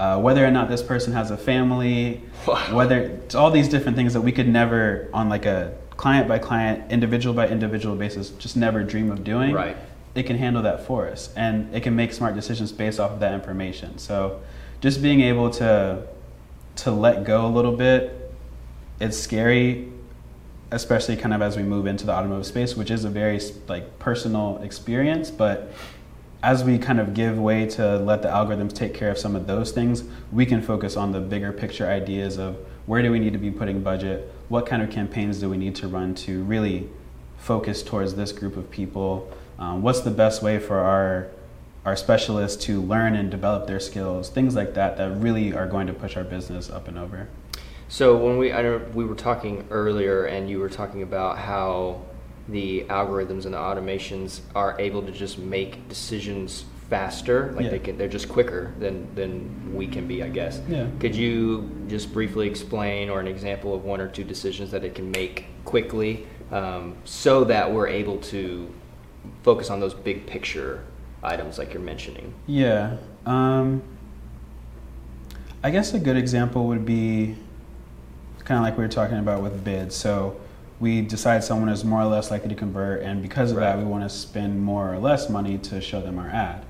uh, 0.01 0.19
whether 0.19 0.43
or 0.43 0.49
not 0.49 0.67
this 0.67 0.81
person 0.81 1.13
has 1.13 1.29
a 1.29 1.37
family, 1.37 2.19
Wow. 2.47 2.75
whether 2.75 2.97
it's 3.01 3.35
all 3.35 3.51
these 3.51 3.69
different 3.69 3.95
things 3.95 4.13
that 4.13 4.21
we 4.21 4.31
could 4.31 4.47
never, 4.47 5.07
on 5.13 5.29
like 5.29 5.45
a 5.45 5.75
client 5.95 6.27
by 6.27 6.39
client, 6.39 6.91
individual 6.91 7.35
by 7.35 7.47
individual 7.47 7.95
basis, 7.95 8.31
just 8.31 8.57
never 8.57 8.81
dream 8.83 9.11
of 9.11 9.23
doing. 9.23 9.53
Right. 9.53 9.77
It 10.15 10.23
can 10.23 10.39
handle 10.39 10.63
that 10.63 10.87
for 10.87 11.07
us, 11.07 11.31
and 11.35 11.73
it 11.75 11.83
can 11.83 11.95
make 11.95 12.13
smart 12.13 12.33
decisions 12.33 12.71
based 12.71 12.99
off 12.99 13.11
of 13.11 13.19
that 13.19 13.35
information. 13.35 13.99
So, 13.99 14.41
just 14.81 15.03
being 15.03 15.21
able 15.21 15.51
to 15.51 16.07
to 16.77 16.89
let 16.89 17.23
go 17.23 17.45
a 17.45 17.51
little 17.57 17.77
bit, 17.77 18.33
it's 18.99 19.17
scary, 19.19 19.87
especially 20.71 21.15
kind 21.15 21.33
of 21.35 21.43
as 21.43 21.55
we 21.55 21.61
move 21.61 21.85
into 21.85 22.07
the 22.07 22.11
automotive 22.11 22.47
space, 22.47 22.75
which 22.75 22.89
is 22.89 23.05
a 23.05 23.09
very 23.09 23.39
like 23.67 23.99
personal 23.99 24.57
experience, 24.63 25.29
but 25.29 25.71
as 26.43 26.63
we 26.63 26.77
kind 26.77 26.99
of 26.99 27.13
give 27.13 27.37
way 27.37 27.67
to 27.67 27.97
let 27.97 28.21
the 28.21 28.27
algorithms 28.27 28.73
take 28.73 28.93
care 28.93 29.11
of 29.11 29.17
some 29.17 29.35
of 29.35 29.45
those 29.45 29.71
things, 29.71 30.03
we 30.31 30.45
can 30.45 30.61
focus 30.61 30.97
on 30.97 31.11
the 31.11 31.19
bigger 31.19 31.51
picture 31.51 31.87
ideas 31.87 32.37
of 32.37 32.57
where 32.87 33.01
do 33.01 33.11
we 33.11 33.19
need 33.19 33.33
to 33.33 33.39
be 33.39 33.51
putting 33.51 33.81
budget, 33.83 34.33
what 34.49 34.65
kind 34.65 34.81
of 34.81 34.89
campaigns 34.89 35.39
do 35.39 35.49
we 35.49 35.57
need 35.57 35.75
to 35.75 35.87
run 35.87 36.15
to 36.15 36.43
really 36.43 36.89
focus 37.37 37.83
towards 37.83 38.15
this 38.15 38.31
group 38.31 38.57
of 38.57 38.69
people, 38.71 39.31
um, 39.59 39.81
what's 39.81 40.01
the 40.01 40.11
best 40.11 40.41
way 40.41 40.59
for 40.59 40.79
our 40.79 41.27
our 41.83 41.95
specialists 41.95 42.63
to 42.63 42.79
learn 42.79 43.15
and 43.15 43.31
develop 43.31 43.65
their 43.65 43.79
skills, 43.79 44.29
things 44.29 44.53
like 44.53 44.75
that, 44.75 44.97
that 44.97 45.09
really 45.17 45.51
are 45.51 45.65
going 45.65 45.87
to 45.87 45.93
push 45.93 46.15
our 46.15 46.23
business 46.23 46.69
up 46.69 46.87
and 46.87 46.95
over. 46.95 47.27
So 47.89 48.15
when 48.15 48.37
we 48.37 48.53
I 48.53 48.61
know 48.61 48.81
we 48.93 49.03
were 49.03 49.15
talking 49.15 49.65
earlier, 49.69 50.25
and 50.25 50.49
you 50.49 50.59
were 50.59 50.69
talking 50.69 51.01
about 51.01 51.39
how 51.39 52.01
the 52.49 52.85
algorithms 52.89 53.45
and 53.45 53.53
the 53.53 53.57
automations 53.57 54.41
are 54.55 54.79
able 54.79 55.01
to 55.03 55.11
just 55.11 55.37
make 55.37 55.87
decisions 55.87 56.65
faster, 56.89 57.53
like 57.53 57.65
Yeah. 57.65 57.71
they 57.71 57.79
can, 57.79 57.97
they're 57.97 58.07
just 58.09 58.27
quicker 58.27 58.73
than 58.79 59.07
than 59.15 59.73
we 59.73 59.87
can 59.87 60.07
be, 60.07 60.21
I 60.23 60.29
guess. 60.29 60.59
Yeah. 60.67 60.87
Could 60.99 61.15
you 61.15 61.69
just 61.87 62.11
briefly 62.11 62.47
explain 62.47 63.09
or 63.09 63.19
an 63.21 63.27
example 63.27 63.73
of 63.73 63.85
one 63.85 64.01
or 64.01 64.07
two 64.09 64.23
decisions 64.25 64.71
that 64.71 64.83
it 64.83 64.93
can 64.95 65.09
make 65.11 65.45
quickly, 65.63 66.27
um, 66.51 66.95
so 67.05 67.43
that 67.45 67.71
we're 67.71 67.87
able 67.87 68.17
to 68.17 68.69
focus 69.43 69.69
on 69.69 69.79
those 69.79 69.93
big 69.93 70.25
picture 70.27 70.83
items 71.23 71.57
like 71.57 71.73
you're 71.73 71.81
mentioning? 71.83 72.33
Yeah. 72.47 72.97
Um, 73.25 73.83
I 75.63 75.69
guess 75.69 75.93
a 75.93 75.99
good 75.99 76.17
example 76.17 76.65
would 76.67 76.85
be 76.85 77.35
kind 78.43 78.57
of 78.57 78.63
like 78.63 78.77
we 78.77 78.83
were 78.83 78.89
talking 78.89 79.19
about 79.19 79.41
with 79.43 79.63
bids. 79.63 79.95
So 79.95 80.35
we 80.81 81.01
decide 81.01 81.43
someone 81.43 81.69
is 81.69 81.85
more 81.85 82.01
or 82.01 82.05
less 82.05 82.31
likely 82.31 82.49
to 82.49 82.55
convert, 82.55 83.03
and 83.03 83.21
because 83.21 83.51
of 83.51 83.57
that, 83.57 83.77
we 83.77 83.83
want 83.83 84.03
to 84.03 84.09
spend 84.09 84.59
more 84.59 84.91
or 84.91 84.97
less 84.97 85.29
money 85.29 85.59
to 85.59 85.79
show 85.79 86.01
them 86.01 86.17
our 86.17 86.27
ad. 86.27 86.65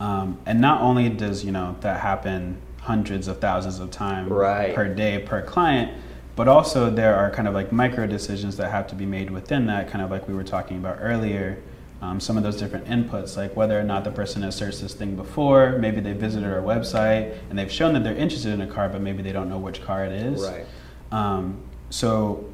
Um, 0.00 0.38
and 0.46 0.60
not 0.60 0.82
only 0.82 1.08
does 1.08 1.44
you 1.44 1.52
know 1.52 1.76
that 1.80 2.00
happen 2.00 2.60
hundreds 2.80 3.28
of 3.28 3.38
thousands 3.40 3.78
of 3.78 3.92
times 3.92 4.28
Right. 4.28 4.74
per 4.74 4.92
day 4.92 5.20
per 5.20 5.40
client, 5.42 5.92
but 6.34 6.48
also 6.48 6.90
there 6.90 7.14
are 7.14 7.30
kind 7.30 7.46
of 7.46 7.54
like 7.54 7.70
micro 7.70 8.06
decisions 8.08 8.56
that 8.56 8.72
have 8.72 8.88
to 8.88 8.96
be 8.96 9.06
made 9.06 9.30
within 9.30 9.66
that, 9.66 9.88
kind 9.88 10.04
of 10.04 10.10
like 10.10 10.26
we 10.26 10.34
were 10.34 10.42
talking 10.42 10.78
about 10.78 10.98
earlier. 11.00 11.58
Um, 12.00 12.18
some 12.18 12.36
of 12.36 12.42
those 12.42 12.56
different 12.56 12.86
inputs, 12.86 13.36
like 13.36 13.54
whether 13.54 13.78
or 13.78 13.84
not 13.84 14.02
the 14.02 14.10
person 14.10 14.42
has 14.42 14.56
searched 14.56 14.80
this 14.80 14.92
thing 14.92 15.14
before, 15.14 15.78
maybe 15.78 16.00
they 16.00 16.14
visited 16.14 16.52
our 16.52 16.60
website 16.60 17.38
and 17.48 17.56
they've 17.56 17.70
shown 17.70 17.94
that 17.94 18.02
they're 18.02 18.16
interested 18.16 18.52
in 18.52 18.60
a 18.60 18.66
car, 18.66 18.88
but 18.88 19.00
maybe 19.00 19.22
they 19.22 19.30
don't 19.30 19.48
know 19.48 19.58
which 19.58 19.84
car 19.84 20.04
it 20.04 20.10
is. 20.12 20.42
Right. 20.42 20.66
Um, 21.12 21.60
so, 21.90 22.51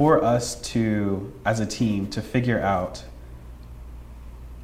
for 0.00 0.24
us 0.24 0.58
to, 0.62 1.30
as 1.44 1.60
a 1.60 1.66
team, 1.66 2.06
to 2.06 2.22
figure 2.22 2.58
out 2.58 3.04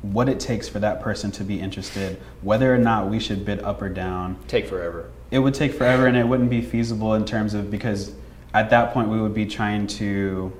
what 0.00 0.30
it 0.30 0.40
takes 0.40 0.66
for 0.66 0.78
that 0.78 1.02
person 1.02 1.30
to 1.30 1.44
be 1.44 1.60
interested, 1.60 2.18
whether 2.40 2.74
or 2.74 2.78
not 2.78 3.10
we 3.10 3.20
should 3.20 3.44
bid 3.44 3.60
up 3.60 3.82
or 3.82 3.90
down, 3.90 4.38
Take 4.48 4.66
forever. 4.66 5.10
it 5.30 5.40
would 5.40 5.52
take 5.52 5.74
forever 5.74 6.06
and 6.06 6.16
it 6.16 6.26
wouldn't 6.26 6.48
be 6.48 6.62
feasible 6.62 7.12
in 7.12 7.26
terms 7.26 7.52
of 7.52 7.70
because 7.70 8.14
at 8.54 8.70
that 8.70 8.94
point 8.94 9.10
we 9.10 9.20
would 9.20 9.34
be 9.34 9.44
trying 9.44 9.86
to 9.86 10.50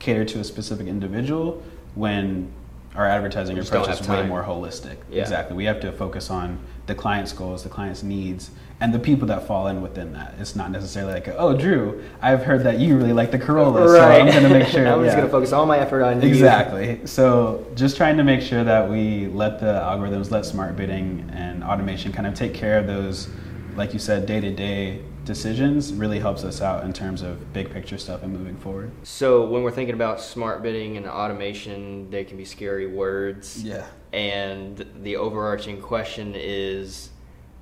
cater 0.00 0.24
to 0.24 0.40
a 0.40 0.44
specific 0.44 0.88
individual 0.88 1.62
when 1.94 2.50
our 2.96 3.06
advertising 3.06 3.54
We 3.54 3.60
just 3.60 3.72
don't 3.72 3.82
approach 3.82 4.00
is 4.00 4.08
way 4.08 4.26
more 4.26 4.42
holistic. 4.42 4.96
Yeah. 5.12 5.22
Exactly. 5.22 5.54
We 5.54 5.66
have 5.66 5.78
to 5.80 5.92
focus 5.92 6.28
on 6.28 6.58
the 6.86 6.96
client's 6.96 7.32
goals, 7.32 7.62
the 7.62 7.68
client's 7.68 8.02
needs, 8.02 8.50
and 8.80 8.92
the 8.92 8.98
people 8.98 9.28
that 9.28 9.46
fall 9.46 9.68
in 9.68 9.80
within 9.80 10.12
that. 10.12 10.34
It's 10.38 10.56
not 10.56 10.70
necessarily 10.70 11.14
like, 11.14 11.28
oh, 11.28 11.56
Drew, 11.56 12.02
I've 12.20 12.42
heard 12.42 12.64
that 12.64 12.78
you 12.78 12.96
really 12.96 13.12
like 13.12 13.30
the 13.30 13.38
Corolla, 13.38 13.86
so 13.88 14.00
I'm 14.00 14.26
going 14.26 14.42
to 14.42 14.48
make 14.48 14.68
sure. 14.68 14.86
I'm 14.86 15.04
just 15.04 15.16
going 15.16 15.26
to 15.26 15.32
focus 15.32 15.52
all 15.52 15.66
my 15.66 15.78
effort 15.78 16.02
on 16.02 16.20
you. 16.20 16.28
Exactly. 16.28 17.06
So 17.06 17.66
just 17.74 17.96
trying 17.96 18.16
to 18.16 18.24
make 18.24 18.40
sure 18.40 18.64
that 18.64 18.88
we 18.88 19.28
let 19.28 19.60
the 19.60 19.66
algorithms, 19.66 20.30
let 20.30 20.44
smart 20.44 20.76
bidding 20.76 21.30
and 21.32 21.62
automation 21.62 22.12
kind 22.12 22.26
of 22.26 22.34
take 22.34 22.54
care 22.54 22.78
of 22.78 22.86
those, 22.86 23.28
like 23.76 23.92
you 23.92 23.98
said, 23.98 24.26
day 24.26 24.40
to 24.40 24.52
day 24.52 25.00
decisions 25.24 25.92
really 25.92 26.18
helps 26.18 26.44
us 26.44 26.60
out 26.60 26.84
in 26.84 26.92
terms 26.92 27.22
of 27.22 27.52
big 27.52 27.70
picture 27.70 27.98
stuff 27.98 28.22
and 28.22 28.32
moving 28.32 28.56
forward. 28.56 28.90
So 29.04 29.46
when 29.46 29.62
we're 29.62 29.70
thinking 29.70 29.94
about 29.94 30.20
smart 30.20 30.62
bidding 30.62 30.96
and 30.96 31.06
automation, 31.06 32.10
they 32.10 32.24
can 32.24 32.36
be 32.36 32.44
scary 32.44 32.86
words. 32.86 33.62
Yeah. 33.62 33.86
And 34.12 34.84
the 35.02 35.16
overarching 35.16 35.80
question 35.80 36.34
is 36.36 37.10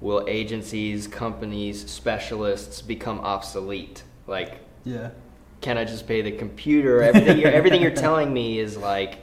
will 0.01 0.25
agencies, 0.29 1.07
companies, 1.07 1.89
specialists 1.91 2.81
become 2.83 3.21
obsolete? 3.21 4.03
Like 4.27 4.59
Yeah. 4.85 5.11
can 5.61 5.77
I 5.79 5.85
just 5.85 6.07
pay 6.07 6.23
the 6.23 6.33
computer? 6.33 7.03
Everything 7.03 7.39
you're, 7.39 7.51
everything 7.61 7.83
you're 7.83 7.91
telling 7.91 8.33
me 8.33 8.59
is 8.59 8.77
like 8.77 9.19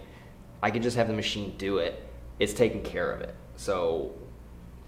I 0.61 0.71
can 0.71 0.81
just 0.81 0.97
have 0.97 1.07
the 1.07 1.13
machine 1.13 1.53
do 1.57 1.77
it. 1.77 2.03
It's 2.39 2.53
taking 2.53 2.83
care 2.83 3.11
of 3.11 3.21
it. 3.21 3.33
So 3.55 4.11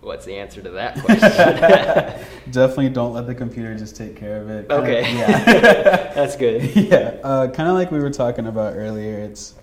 what's 0.02 0.26
the 0.26 0.36
answer 0.36 0.62
to 0.62 0.70
that 0.72 0.96
question? 1.04 1.30
Definitely 2.52 2.90
don't 2.90 3.14
let 3.14 3.28
the 3.28 3.36
computer 3.36 3.76
just 3.76 3.96
take 3.96 4.16
care 4.16 4.42
of 4.42 4.50
it. 4.50 4.70
Kinda- 4.70 4.84
okay. 4.84 5.18
Yeah. 5.18 6.14
That's 6.14 6.36
good. 6.36 6.76
yeah, 6.76 7.18
uh, 7.24 7.48
kind 7.52 7.68
of 7.70 7.76
like 7.76 7.92
we 7.92 8.00
were 8.00 8.10
talking 8.12 8.48
about 8.48 8.76
earlier. 8.76 9.18
It's 9.20 9.56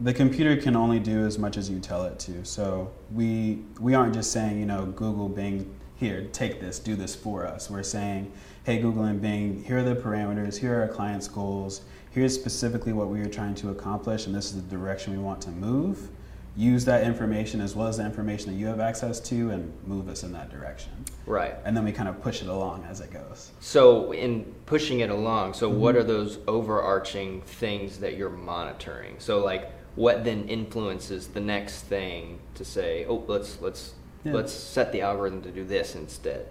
the 0.00 0.14
computer 0.14 0.56
can 0.56 0.76
only 0.76 1.00
do 1.00 1.26
as 1.26 1.38
much 1.38 1.56
as 1.56 1.68
you 1.68 1.80
tell 1.80 2.04
it 2.04 2.18
to. 2.20 2.44
So 2.44 2.90
we 3.12 3.62
we 3.80 3.94
aren't 3.94 4.14
just 4.14 4.32
saying, 4.32 4.58
you 4.58 4.66
know, 4.66 4.86
Google, 4.86 5.28
Bing, 5.28 5.74
here, 5.96 6.28
take 6.32 6.60
this, 6.60 6.78
do 6.78 6.94
this 6.94 7.14
for 7.16 7.44
us. 7.46 7.68
We're 7.68 7.82
saying, 7.82 8.30
hey, 8.64 8.78
Google 8.78 9.04
and 9.04 9.20
Bing, 9.20 9.64
here 9.64 9.78
are 9.78 9.82
the 9.82 9.96
parameters, 9.96 10.56
here 10.56 10.78
are 10.78 10.82
our 10.82 10.88
clients' 10.88 11.26
goals, 11.26 11.82
here's 12.10 12.34
specifically 12.34 12.92
what 12.92 13.08
we 13.08 13.20
are 13.20 13.28
trying 13.28 13.56
to 13.56 13.70
accomplish, 13.70 14.26
and 14.26 14.34
this 14.34 14.46
is 14.46 14.62
the 14.62 14.70
direction 14.70 15.12
we 15.12 15.18
want 15.18 15.40
to 15.42 15.50
move. 15.50 16.08
Use 16.56 16.84
that 16.84 17.04
information 17.04 17.60
as 17.60 17.76
well 17.76 17.86
as 17.86 17.98
the 17.98 18.04
information 18.04 18.52
that 18.52 18.58
you 18.58 18.66
have 18.66 18.80
access 18.80 19.20
to, 19.20 19.50
and 19.50 19.72
move 19.86 20.08
us 20.08 20.22
in 20.22 20.32
that 20.32 20.50
direction. 20.50 20.92
Right. 21.26 21.54
And 21.64 21.76
then 21.76 21.84
we 21.84 21.92
kind 21.92 22.08
of 22.08 22.20
push 22.20 22.42
it 22.42 22.48
along 22.48 22.84
as 22.84 23.00
it 23.00 23.12
goes. 23.12 23.52
So, 23.60 24.12
in 24.12 24.44
pushing 24.66 25.00
it 25.00 25.10
along, 25.10 25.54
so 25.54 25.68
what 25.68 25.94
Mm-hmm. 25.94 26.04
are 26.04 26.04
those 26.04 26.38
overarching 26.48 27.42
things 27.42 27.98
that 27.98 28.16
you're 28.16 28.30
monitoring? 28.30 29.16
So, 29.18 29.44
like, 29.44 29.70
what 29.98 30.22
then 30.22 30.48
influences 30.48 31.26
the 31.26 31.40
next 31.40 31.82
thing 31.82 32.38
to 32.54 32.64
say, 32.64 33.04
oh, 33.08 33.24
let's 33.26 33.60
let's 33.60 33.94
Yeah. 34.24 34.32
let's 34.32 34.52
set 34.52 34.92
the 34.92 35.00
algorithm 35.02 35.42
to 35.42 35.50
do 35.50 35.64
this 35.64 35.96
instead? 35.96 36.46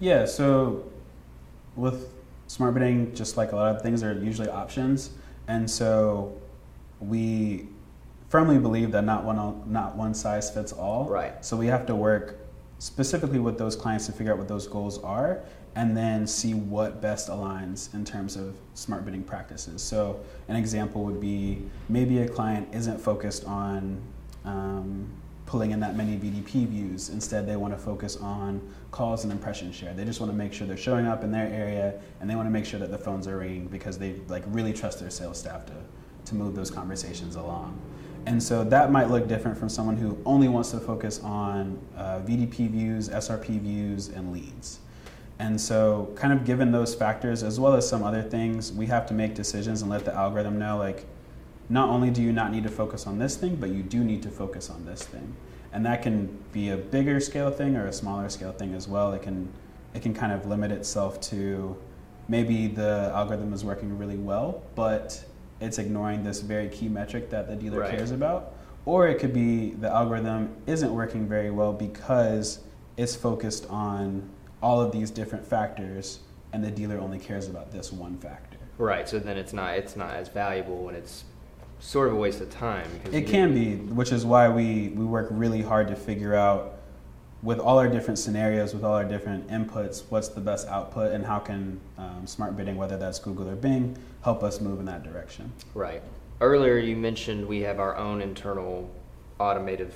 Yeah, 0.00 0.24
so 0.26 0.84
with 1.76 2.12
smart 2.48 2.74
bidding, 2.74 3.14
just 3.14 3.36
like 3.36 3.52
a 3.52 3.56
lot 3.56 3.74
of 3.74 3.82
things, 3.82 4.02
are 4.02 4.12
usually 4.12 4.48
options, 4.48 5.10
and 5.46 5.70
so 5.70 6.32
we 7.00 7.68
firmly 8.28 8.58
believe 8.58 8.90
that 8.92 9.04
not 9.04 9.24
one 9.24 9.38
not 9.66 9.96
one 9.96 10.12
size 10.12 10.50
fits 10.50 10.72
all. 10.72 11.08
Right. 11.08 11.44
So 11.44 11.56
we 11.56 11.68
have 11.68 11.86
to 11.86 11.94
work 11.94 12.38
specifically 12.80 13.38
with 13.38 13.58
those 13.58 13.76
clients 13.76 14.06
to 14.06 14.12
figure 14.12 14.32
out 14.32 14.38
what 14.38 14.48
those 14.48 14.66
goals 14.66 14.98
are, 15.02 15.42
and 15.78 15.96
then 15.96 16.26
see 16.26 16.54
what 16.54 17.00
best 17.00 17.28
aligns 17.28 17.94
in 17.94 18.04
terms 18.04 18.34
of 18.34 18.56
smart 18.74 19.04
bidding 19.04 19.22
practices. 19.22 19.80
So 19.80 20.18
an 20.48 20.56
example 20.56 21.04
would 21.04 21.20
be 21.20 21.62
maybe 21.88 22.18
a 22.18 22.28
client 22.28 22.68
isn't 22.74 22.98
focused 23.00 23.44
on 23.44 24.02
um, 24.44 25.08
pulling 25.46 25.70
in 25.70 25.78
that 25.78 25.94
many 25.96 26.16
VDP 26.16 26.66
views. 26.66 27.10
Instead, 27.10 27.46
they 27.46 27.54
want 27.54 27.72
to 27.74 27.78
focus 27.78 28.16
on 28.16 28.60
calls 28.90 29.22
and 29.22 29.32
impression 29.32 29.70
share. 29.70 29.94
They 29.94 30.04
just 30.04 30.18
want 30.18 30.32
to 30.32 30.36
make 30.36 30.52
sure 30.52 30.66
they're 30.66 30.76
showing 30.76 31.06
up 31.06 31.22
in 31.22 31.30
their 31.30 31.46
area, 31.46 31.94
and 32.20 32.28
they 32.28 32.34
want 32.34 32.46
to 32.46 32.50
make 32.50 32.64
sure 32.64 32.80
that 32.80 32.90
the 32.90 32.98
phones 32.98 33.28
are 33.28 33.38
ringing 33.38 33.68
because 33.68 33.98
they 33.98 34.16
like 34.26 34.42
really 34.48 34.72
trust 34.72 34.98
their 34.98 35.10
sales 35.10 35.38
staff 35.38 35.64
to 35.66 35.74
to 36.24 36.34
move 36.34 36.56
those 36.56 36.72
conversations 36.72 37.36
along. 37.36 37.80
And 38.26 38.42
so 38.42 38.64
that 38.64 38.90
might 38.90 39.10
look 39.10 39.28
different 39.28 39.56
from 39.56 39.68
someone 39.68 39.96
who 39.96 40.18
only 40.26 40.48
wants 40.48 40.72
to 40.72 40.80
focus 40.80 41.20
on 41.22 41.78
uh, 41.96 42.18
VDP 42.26 42.68
views, 42.68 43.08
SRP 43.08 43.60
views, 43.60 44.08
and 44.08 44.32
leads. 44.32 44.80
And 45.38 45.60
so, 45.60 46.10
kind 46.16 46.32
of 46.32 46.44
given 46.44 46.72
those 46.72 46.94
factors, 46.94 47.42
as 47.42 47.60
well 47.60 47.74
as 47.74 47.88
some 47.88 48.02
other 48.02 48.22
things, 48.22 48.72
we 48.72 48.86
have 48.86 49.06
to 49.06 49.14
make 49.14 49.34
decisions 49.34 49.82
and 49.82 49.90
let 49.90 50.04
the 50.04 50.14
algorithm 50.14 50.58
know 50.58 50.76
like, 50.78 51.06
not 51.68 51.88
only 51.88 52.10
do 52.10 52.22
you 52.22 52.32
not 52.32 52.50
need 52.50 52.62
to 52.64 52.70
focus 52.70 53.06
on 53.06 53.18
this 53.18 53.36
thing, 53.36 53.56
but 53.56 53.70
you 53.70 53.82
do 53.82 54.02
need 54.02 54.22
to 54.22 54.30
focus 54.30 54.70
on 54.70 54.84
this 54.84 55.02
thing. 55.02 55.36
And 55.72 55.84
that 55.84 56.02
can 56.02 56.26
be 56.52 56.70
a 56.70 56.76
bigger 56.76 57.20
scale 57.20 57.50
thing 57.50 57.76
or 57.76 57.86
a 57.86 57.92
smaller 57.92 58.28
scale 58.30 58.52
thing 58.52 58.74
as 58.74 58.88
well. 58.88 59.12
It 59.12 59.22
can, 59.22 59.52
it 59.94 60.02
can 60.02 60.14
kind 60.14 60.32
of 60.32 60.46
limit 60.46 60.72
itself 60.72 61.20
to 61.22 61.76
maybe 62.26 62.68
the 62.68 63.12
algorithm 63.14 63.52
is 63.52 63.64
working 63.64 63.96
really 63.98 64.16
well, 64.16 64.62
but 64.74 65.22
it's 65.60 65.78
ignoring 65.78 66.24
this 66.24 66.40
very 66.40 66.68
key 66.68 66.88
metric 66.88 67.30
that 67.30 67.48
the 67.48 67.56
dealer 67.56 67.80
Right. 67.80 67.90
cares 67.90 68.10
about. 68.10 68.54
Or 68.86 69.06
it 69.08 69.18
could 69.18 69.34
be 69.34 69.70
the 69.72 69.90
algorithm 69.90 70.56
isn't 70.66 70.92
working 70.94 71.28
very 71.28 71.50
well 71.50 71.74
because 71.74 72.60
it's 72.96 73.14
focused 73.14 73.66
on 73.68 74.30
all 74.62 74.80
of 74.80 74.92
these 74.92 75.10
different 75.10 75.46
factors 75.46 76.20
and 76.52 76.64
the 76.64 76.70
dealer 76.70 76.98
only 76.98 77.18
cares 77.18 77.48
about 77.48 77.70
this 77.70 77.92
one 77.92 78.16
factor. 78.16 78.58
Right. 78.78 79.08
So 79.08 79.18
then 79.18 79.36
it's 79.36 79.52
not 79.52 79.74
it's 79.74 79.96
not 79.96 80.14
as 80.14 80.28
valuable 80.28 80.84
when 80.84 80.94
it's 80.94 81.24
sort 81.80 82.08
of 82.08 82.14
a 82.14 82.16
waste 82.16 82.40
of 82.40 82.50
time. 82.50 82.88
It 83.12 83.26
can 83.26 83.54
be, 83.54 83.76
which 83.76 84.12
is 84.12 84.24
why 84.24 84.48
we, 84.48 84.88
we 84.88 85.04
work 85.04 85.28
really 85.30 85.62
hard 85.62 85.88
to 85.88 85.96
figure 85.96 86.34
out 86.34 86.74
with 87.42 87.60
all 87.60 87.78
our 87.78 87.88
different 87.88 88.18
scenarios, 88.18 88.74
with 88.74 88.82
all 88.84 88.94
our 88.94 89.04
different 89.04 89.46
inputs, 89.48 90.02
what's 90.08 90.28
the 90.28 90.40
best 90.40 90.66
output 90.66 91.12
and 91.12 91.24
how 91.24 91.38
can 91.38 91.80
um, 91.96 92.26
smart 92.26 92.56
bidding, 92.56 92.76
whether 92.76 92.96
that's 92.96 93.20
Google 93.20 93.48
or 93.48 93.54
Bing, 93.54 93.96
help 94.22 94.42
us 94.42 94.60
move 94.60 94.80
in 94.80 94.86
that 94.86 95.04
direction. 95.04 95.52
Right. 95.74 96.02
Earlier, 96.40 96.78
you 96.78 96.96
mentioned 96.96 97.46
we 97.46 97.60
have 97.60 97.78
our 97.78 97.96
own 97.96 98.20
internal 98.20 98.90
automated 99.38 99.92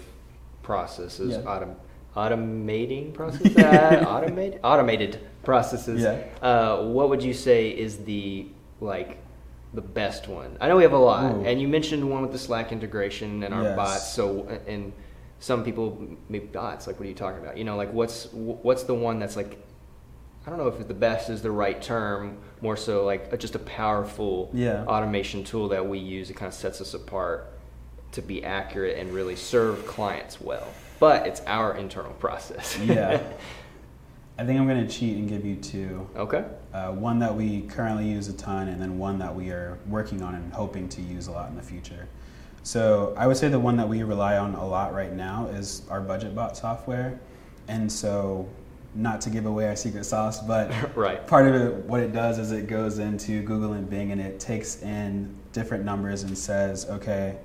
processes. 0.62 1.33
Yeah. 1.33 1.42
Autom- 1.42 1.75
automating 2.16 3.12
processes. 3.14 3.57
uh, 3.57 4.04
automated 4.09 4.61
automated 4.62 5.21
processes. 5.45 6.02
Yeah. 6.02 6.23
Uh, 6.47 6.83
what 6.85 7.09
would 7.09 7.23
you 7.23 7.35
say 7.35 7.71
is 7.71 7.99
the 8.04 8.47
like 8.81 9.19
the 9.75 9.81
best 9.81 10.28
one? 10.28 10.57
I 10.61 10.69
know 10.69 10.76
we 10.76 10.83
have 10.83 10.92
a 10.92 10.99
lot, 10.99 11.33
Ooh. 11.33 11.45
and 11.45 11.61
you 11.61 11.69
mentioned 11.69 12.09
one 12.09 12.23
with 12.23 12.33
the 12.33 12.38
Slack 12.38 12.73
integration 12.73 13.42
and 13.42 13.54
our 13.54 13.62
Yes. 13.62 13.76
bots. 13.76 14.12
So 14.14 14.47
and 14.66 14.92
some 15.40 15.64
people 15.64 16.07
make 16.28 16.52
dots. 16.52 16.87
Like, 16.87 16.99
what 16.99 17.07
are 17.07 17.09
you 17.09 17.14
talking 17.14 17.42
about? 17.42 17.57
You 17.57 17.64
know, 17.64 17.76
like 17.76 17.92
what's 17.92 18.26
what's 18.33 18.85
the 18.85 18.95
one 18.95 19.19
that's 19.19 19.37
like 19.37 19.59
I 20.47 20.50
don't 20.50 20.59
know 20.59 20.66
if 20.69 20.87
the 20.88 20.95
best 20.95 21.31
is 21.31 21.40
the 21.42 21.50
right 21.52 21.81
term. 21.81 22.37
More 22.61 22.76
so, 22.76 23.04
like 23.04 23.33
a, 23.33 23.37
just 23.37 23.54
a 23.54 23.61
powerful 23.61 24.50
Yeah. 24.52 24.85
automation 24.87 25.42
tool 25.45 25.69
that 25.69 25.88
we 25.88 25.99
use. 25.99 26.31
It 26.31 26.35
kind 26.35 26.49
of 26.49 26.54
sets 26.54 26.81
us 26.81 26.95
apart 26.95 27.49
to 28.12 28.23
be 28.23 28.45
accurate 28.45 28.99
and 28.99 29.12
really 29.12 29.35
serve 29.37 29.87
clients 29.87 30.40
well. 30.40 30.69
But 31.02 31.26
it's 31.26 31.40
our 31.49 31.76
internal 31.76 32.12
process. 32.12 32.78
Yeah. 32.85 33.21
I 34.38 34.44
think 34.44 34.61
I'm 34.61 34.68
going 34.68 34.87
to 34.87 34.92
cheat 34.92 35.16
and 35.16 35.28
give 35.28 35.44
you 35.44 35.56
two. 35.56 36.09
okay. 36.14 36.44
Uh, 36.73 36.92
one 36.92 37.18
that 37.18 37.35
we 37.35 37.62
currently 37.62 38.09
use 38.09 38.28
a 38.28 38.32
ton, 38.35 38.68
and 38.68 38.80
then 38.80 38.99
one 38.99 39.18
that 39.18 39.35
we 39.35 39.50
are 39.50 39.80
working 39.88 40.23
on 40.23 40.37
and 40.37 40.52
hoping 40.52 40.88
to 40.90 41.02
use 41.02 41.26
a 41.26 41.32
lot 41.32 41.49
in 41.50 41.56
the 41.56 41.62
future. 41.62 42.06
So 42.62 43.14
I 43.18 43.26
would 43.26 43.37
say 43.37 43.49
the 43.49 43.59
one 43.59 43.76
that 43.78 43.88
we 43.88 44.04
rely 44.04 44.38
on 44.38 44.54
a 44.54 44.64
lot 44.64 44.94
right 44.94 45.12
now 45.12 45.49
is 45.49 45.82
our 45.90 46.00
budget 46.00 46.37
bot 46.37 46.56
software. 46.56 47.18
And 47.66 47.90
so, 47.90 48.49
not 48.94 49.21
to 49.23 49.30
give 49.30 49.47
away 49.47 49.66
our 49.66 49.76
secret 49.76 50.04
sauce, 50.04 50.40
but 50.40 50.71
Right. 50.97 51.26
part 51.26 51.49
of 51.49 51.54
it, 51.56 51.75
what 51.87 51.99
it 52.00 52.12
does 52.12 52.38
is 52.38 52.52
it 52.52 52.68
goes 52.68 53.00
into 53.00 53.42
Google 53.42 53.73
and 53.73 53.90
Bing 53.90 54.12
and 54.12 54.21
it 54.21 54.38
takes 54.38 54.80
in 54.82 55.35
different 55.52 55.85
numbers 55.85 56.23
and 56.23 56.38
says, 56.38 56.88
okay, 56.88 57.38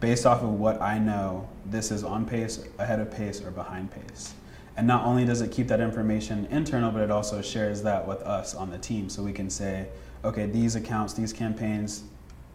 based 0.00 0.26
off 0.26 0.42
of 0.42 0.50
what 0.50 0.80
I 0.80 0.98
know, 0.98 1.48
this 1.64 1.90
is 1.90 2.04
on 2.04 2.26
pace, 2.26 2.64
ahead 2.78 3.00
of 3.00 3.10
pace, 3.10 3.42
or 3.42 3.50
behind 3.50 3.90
pace. 3.90 4.34
And 4.76 4.86
not 4.86 5.04
only 5.04 5.24
does 5.24 5.40
it 5.40 5.50
keep 5.50 5.68
that 5.68 5.80
information 5.80 6.46
internal, 6.50 6.90
but 6.90 7.02
it 7.02 7.10
also 7.10 7.40
shares 7.40 7.82
that 7.82 8.06
with 8.06 8.20
us 8.22 8.54
on 8.54 8.70
the 8.70 8.78
team. 8.78 9.08
So 9.08 9.22
we 9.22 9.32
can 9.32 9.48
say, 9.48 9.88
okay, 10.22 10.46
these 10.46 10.76
accounts, 10.76 11.14
these 11.14 11.32
campaigns, 11.32 12.04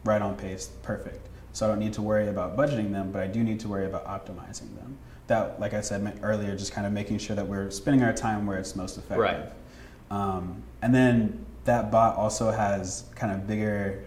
right 0.04 0.22
on 0.22 0.36
pace, 0.36 0.70
perfect. 0.84 1.28
So 1.54 1.66
I 1.66 1.70
don't 1.70 1.80
need 1.80 1.94
to 1.94 2.02
worry 2.02 2.28
about 2.30 2.56
budgeting 2.56 2.92
them, 2.92 3.12
but 3.12 3.22
I 3.22 3.28
do 3.28 3.44
need 3.44 3.60
to 3.62 3.68
worry 3.68 3.86
about 3.86 4.06
optimizing 4.06 4.76
them. 4.78 4.98
That, 5.28 5.60
like 5.60 5.74
I 5.74 5.82
said 5.82 6.20
earlier, 6.22 6.56
just 6.56 6.74
kind 6.74 6.86
of 6.86 6.94
making 6.94 7.18
sure 7.18 7.36
that 7.36 7.48
we're 7.48 7.72
spending 7.72 8.04
our 8.04 8.14
time 8.14 8.46
where 8.46 8.58
it's 8.58 8.76
most 8.76 8.98
effective. 8.98 9.18
Right. 9.18 9.52
Um, 10.12 10.62
and 10.82 10.94
then 10.94 11.46
that 11.66 11.92
bot 11.92 12.18
also 12.18 12.52
has 12.52 13.06
kind 13.16 13.34
of 13.34 13.48
bigger, 13.48 14.04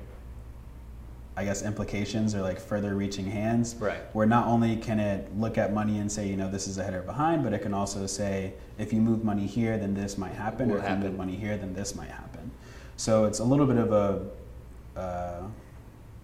I 1.36 1.44
guess, 1.44 1.62
implications 1.62 2.34
or 2.34 2.42
like 2.42 2.60
further 2.60 2.94
reaching 2.94 3.26
hands. 3.26 3.74
Right. 3.80 3.98
Where 4.14 4.26
not 4.26 4.46
only 4.46 4.76
can 4.76 5.00
it 5.00 5.36
look 5.36 5.58
at 5.58 5.72
money 5.72 5.98
and 5.98 6.10
say, 6.10 6.28
you 6.28 6.36
know, 6.36 6.48
this 6.48 6.68
is 6.68 6.78
ahead 6.78 6.94
or 6.94 7.02
behind, 7.02 7.42
but 7.42 7.52
it 7.52 7.60
can 7.62 7.74
also 7.74 8.06
say, 8.06 8.52
if 8.78 8.92
you 8.92 9.00
move 9.00 9.24
money 9.24 9.46
here, 9.46 9.76
then 9.76 9.94
this 9.94 10.16
might 10.16 10.32
happen, 10.32 10.68
Will 10.68 10.76
or 10.76 10.78
if 10.78 10.84
you 10.84 10.88
happen. 10.90 11.04
move 11.08 11.16
money 11.16 11.34
here, 11.34 11.56
then 11.56 11.74
this 11.74 11.96
might 11.96 12.08
happen. 12.10 12.50
So 12.96 13.24
it's 13.24 13.40
a 13.40 13.44
little 13.44 13.66
bit 13.66 13.78
of 13.78 13.92
a, 13.92 14.98
uh, 15.00 15.42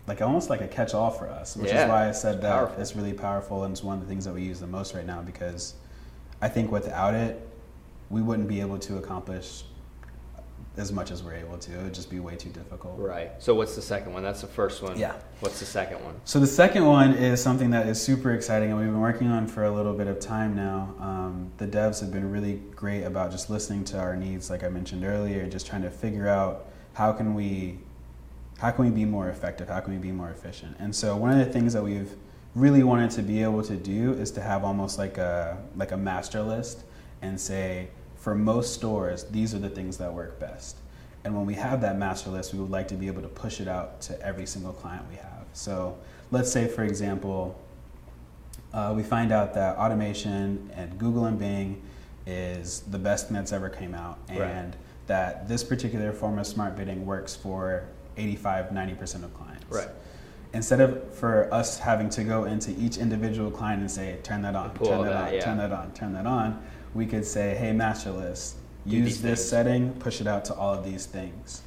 like 0.07 0.23
almost 0.23 0.49
like 0.49 0.61
a 0.61 0.69
catch-all 0.69 1.11
for 1.11 1.29
us, 1.29 1.57
which 1.57 1.71
Yeah, 1.73 1.85
is 1.85 1.89
why 1.89 2.09
I 2.09 2.13
said 2.13 2.35
it's 2.37 2.43
that 2.43 2.53
powerful. 2.53 2.81
it's 2.81 2.95
really 2.97 3.13
powerful 3.13 3.65
and 3.65 3.73
it's 3.73 3.83
one 3.83 3.97
of 3.97 4.03
the 4.03 4.09
things 4.09 4.25
that 4.27 4.35
we 4.35 4.43
use 4.43 4.61
the 4.61 4.67
most 4.69 4.95
right 4.95 5.07
now 5.07 5.23
because 5.23 5.75
I 6.41 6.49
think 6.49 6.71
without 6.71 7.15
it, 7.15 7.49
we 8.11 8.23
wouldn't 8.23 8.49
be 8.49 8.61
able 8.61 8.79
to 8.79 8.99
accomplish 8.99 9.65
as 10.77 10.93
much 10.93 11.11
as 11.11 11.23
we're 11.23 11.35
able 11.35 11.59
to. 11.59 11.79
It 11.79 11.83
would 11.83 11.95
just 11.95 12.11
be 12.11 12.21
way 12.21 12.37
too 12.37 12.49
difficult. 12.51 12.99
Right. 12.99 13.33
So 13.39 13.55
what's 13.55 13.75
the 13.75 13.83
second 13.83 14.13
one? 14.13 14.23
That's 14.23 14.41
the 14.41 14.47
first 14.47 14.83
one. 14.83 14.99
Yeah. 14.99 15.15
What's 15.41 15.59
the 15.59 15.67
second 15.67 16.03
one? 16.05 16.21
So 16.25 16.39
the 16.39 16.47
second 16.47 16.87
one 16.87 17.13
is 17.13 17.43
something 17.43 17.71
that 17.71 17.87
is 17.87 18.01
super 18.01 18.33
exciting, 18.33 18.71
and 18.71 18.79
we've 18.79 18.89
been 18.89 19.01
working 19.01 19.29
on 19.29 19.47
for 19.47 19.65
a 19.65 19.71
little 19.71 19.93
bit 19.93 20.07
of 20.07 20.21
time 20.21 20.55
now. 20.55 20.95
Um, 21.01 21.51
the 21.59 21.67
devs 21.67 22.01
have 22.01 22.13
been 22.13 22.31
really 22.31 22.61
great 22.77 23.03
about 23.03 23.31
just 23.31 23.51
listening 23.51 23.85
to 23.87 23.99
our 23.99 24.17
needs, 24.17 24.49
like 24.49 24.63
I 24.63 24.69
mentioned 24.69 25.05
earlier, 25.05 25.41
and 25.41 25.51
just 25.51 25.67
trying 25.67 25.83
to 25.83 25.91
figure 25.91 26.29
out 26.29 26.67
how 26.95 27.13
can 27.13 27.35
we 27.35 27.79
how 28.59 28.71
can 28.71 28.85
we 28.85 28.91
be 28.91 29.07
more 29.07 29.31
effective, 29.31 29.69
how 29.69 29.81
can 29.81 29.95
we 29.95 29.99
be 29.99 30.13
more 30.13 30.29
efficient. 30.29 30.77
And 30.79 30.95
so 30.95 31.17
one 31.17 31.31
of 31.31 31.39
the 31.39 31.51
things 31.51 31.73
that 31.73 31.83
we've 31.83 32.15
really 32.55 32.83
wanted 32.83 33.11
to 33.13 33.23
be 33.23 33.43
able 33.43 33.63
to 33.63 33.75
do 33.75 34.13
is 34.13 34.31
to 34.33 34.43
have 34.43 34.65
almost 34.65 34.99
like 34.99 35.19
a 35.19 35.57
like 35.77 35.93
a 35.93 35.97
master 35.97 36.43
list 36.43 36.85
and 37.23 37.41
say 37.41 37.89
for 38.21 38.35
most 38.35 38.75
stores 38.75 39.25
these 39.25 39.55
are 39.55 39.59
the 39.59 39.69
things 39.69 39.97
that 39.99 40.13
work 40.13 40.39
best. 40.39 40.77
And 41.25 41.35
when 41.37 41.45
we 41.45 41.55
have 41.55 41.81
that 41.81 41.99
master 41.99 42.31
list, 42.31 42.55
we 42.55 42.61
would 42.61 42.71
like 42.71 42.89
to 42.89 42.95
be 42.95 43.07
able 43.07 43.23
to 43.23 43.29
push 43.29 43.61
it 43.61 43.69
out 43.69 44.01
to 44.03 44.21
every 44.25 44.47
single 44.47 44.73
client 44.73 45.05
we 45.11 45.17
have. 45.17 45.45
So 45.53 45.99
let's 46.31 46.51
say, 46.51 46.67
for 46.69 46.85
example, 46.85 47.59
uh, 48.73 48.95
we 48.97 49.03
find 49.03 49.33
out 49.33 49.53
that 49.55 49.77
automation 49.77 50.71
and 50.75 50.97
Google 50.99 51.25
and 51.27 51.39
Bing 51.39 51.83
is 52.27 52.81
the 52.91 52.99
best 52.99 53.27
thing 53.27 53.35
that's 53.37 53.53
ever 53.53 53.69
came 53.69 53.95
out, 53.95 54.19
and 54.29 54.39
Right. 54.41 54.75
that 55.09 55.49
this 55.49 55.65
particular 55.65 56.13
form 56.13 56.39
of 56.39 56.47
smart 56.47 56.77
bidding 56.77 57.05
works 57.05 57.35
for 57.35 57.85
85, 58.17 58.71
90% 58.71 59.25
of 59.25 59.35
clients. 59.35 59.65
Right. 59.69 59.89
Instead 60.53 60.81
of 60.81 61.15
for 61.15 61.53
us 61.53 61.79
having 61.79 62.09
to 62.11 62.25
go 62.25 62.45
into 62.45 62.71
each 62.73 62.97
individual 62.97 63.51
client 63.51 63.81
and 63.81 63.91
say, 63.91 64.19
turn 64.23 64.43
that 64.43 64.55
on, 64.55 64.75
turn 64.75 65.03
that, 65.03 65.05
that, 65.05 65.29
on, 65.29 65.35
yeah. 65.35 65.41
turn 65.41 65.59
that 65.59 65.73
on, 65.73 65.93
turn 65.93 66.13
that 66.15 66.27
on, 66.27 66.63
we 66.95 67.07
could 67.07 67.25
say, 67.25 67.55
hey, 67.55 67.73
master 67.73 68.11
list, 68.11 68.57
use 68.85 69.21
this 69.21 69.41
things. 69.41 69.49
setting, 69.49 69.93
push 69.95 70.21
it 70.21 70.27
out 70.27 70.45
to 70.47 70.55
all 70.55 70.75
of 70.75 70.85
these 70.85 71.07
things. 71.07 71.63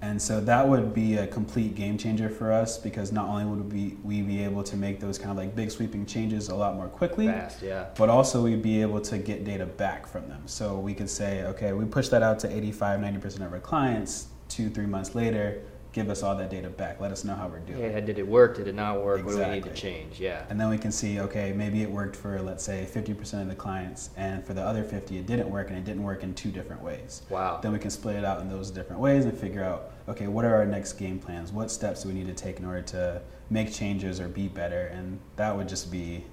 And 0.00 0.20
so 0.22 0.40
that 0.42 0.68
would 0.68 0.94
be 0.94 1.16
a 1.16 1.26
complete 1.26 1.74
game 1.74 1.98
changer 1.98 2.28
for 2.28 2.52
us 2.52 2.78
because 2.78 3.10
not 3.10 3.28
only 3.28 3.44
would 3.44 3.72
we, 3.72 3.96
we 4.04 4.22
be 4.22 4.44
able 4.44 4.62
to 4.62 4.76
make 4.76 5.00
those 5.00 5.18
kind 5.18 5.32
of 5.32 5.36
like 5.36 5.56
big 5.56 5.72
sweeping 5.72 6.06
changes 6.06 6.50
a 6.50 6.54
lot 6.54 6.76
more 6.76 6.86
quickly, 6.86 7.26
Fast. 7.26 7.62
Yeah. 7.62 7.86
but 7.96 8.08
also 8.08 8.42
we'd 8.44 8.62
be 8.62 8.80
able 8.80 9.00
to 9.00 9.18
get 9.18 9.42
data 9.44 9.66
back 9.66 10.06
from 10.06 10.28
them. 10.28 10.42
So 10.46 10.78
we 10.78 10.94
could 10.94 11.10
say, 11.10 11.42
okay, 11.44 11.72
we 11.72 11.84
push 11.84 12.08
that 12.08 12.22
out 12.22 12.38
to 12.40 12.56
85, 12.56 13.00
90% 13.00 13.44
of 13.46 13.52
our 13.52 13.58
clients. 13.58 14.28
Two, 14.48 14.70
three 14.70 14.86
months 14.86 15.14
later, 15.14 15.62
give 15.92 16.10
us 16.10 16.22
all 16.22 16.36
that 16.36 16.50
data 16.50 16.68
back. 16.68 17.00
Let 17.00 17.12
us 17.12 17.24
know 17.24 17.34
how 17.34 17.48
we're 17.48 17.60
doing. 17.60 17.80
Yeah. 17.80 18.00
Did 18.00 18.18
it 18.18 18.26
work? 18.26 18.56
Did 18.56 18.68
it 18.68 18.74
not 18.74 19.02
work? 19.02 19.24
What 19.24 19.32
do 19.32 19.38
we 19.38 19.46
need 19.46 19.64
to 19.64 19.74
change? 19.74 20.20
Yeah. 20.20 20.44
And 20.50 20.60
then 20.60 20.68
we 20.68 20.78
can 20.78 20.92
see, 20.92 21.20
okay, 21.20 21.52
maybe 21.52 21.82
it 21.82 21.90
worked 21.90 22.14
for, 22.14 22.40
let's 22.40 22.62
say, 22.62 22.86
50% 22.92 23.42
of 23.42 23.48
the 23.48 23.54
clients, 23.54 24.10
and 24.16 24.44
for 24.46 24.54
the 24.54 24.62
other 24.62 24.84
50, 24.84 25.18
it 25.18 25.26
didn't 25.26 25.50
work, 25.50 25.70
and 25.70 25.78
it 25.78 25.84
didn't 25.84 26.02
work 26.02 26.22
in 26.22 26.34
two 26.34 26.50
different 26.50 26.82
ways. 26.82 27.22
Wow. 27.30 27.60
Then 27.62 27.72
we 27.72 27.78
can 27.78 27.90
split 27.90 28.16
it 28.16 28.24
out 28.24 28.40
in 28.40 28.48
those 28.48 28.70
different 28.70 29.00
ways 29.00 29.24
and 29.24 29.36
figure 29.36 29.64
out, 29.64 29.92
okay, 30.08 30.26
what 30.26 30.44
are 30.44 30.54
our 30.54 30.66
next 30.66 30.94
game 30.94 31.18
plans? 31.18 31.52
What 31.52 31.70
steps 31.70 32.02
do 32.02 32.08
we 32.08 32.14
need 32.14 32.26
to 32.26 32.34
take 32.34 32.58
in 32.58 32.64
order 32.64 32.82
to 32.82 33.22
make 33.50 33.72
changes 33.72 34.20
or 34.20 34.28
be 34.28 34.48
better? 34.48 34.86
And 34.88 35.18
that 35.36 35.56
would 35.56 35.68
just 35.68 35.90
be, 35.90 36.24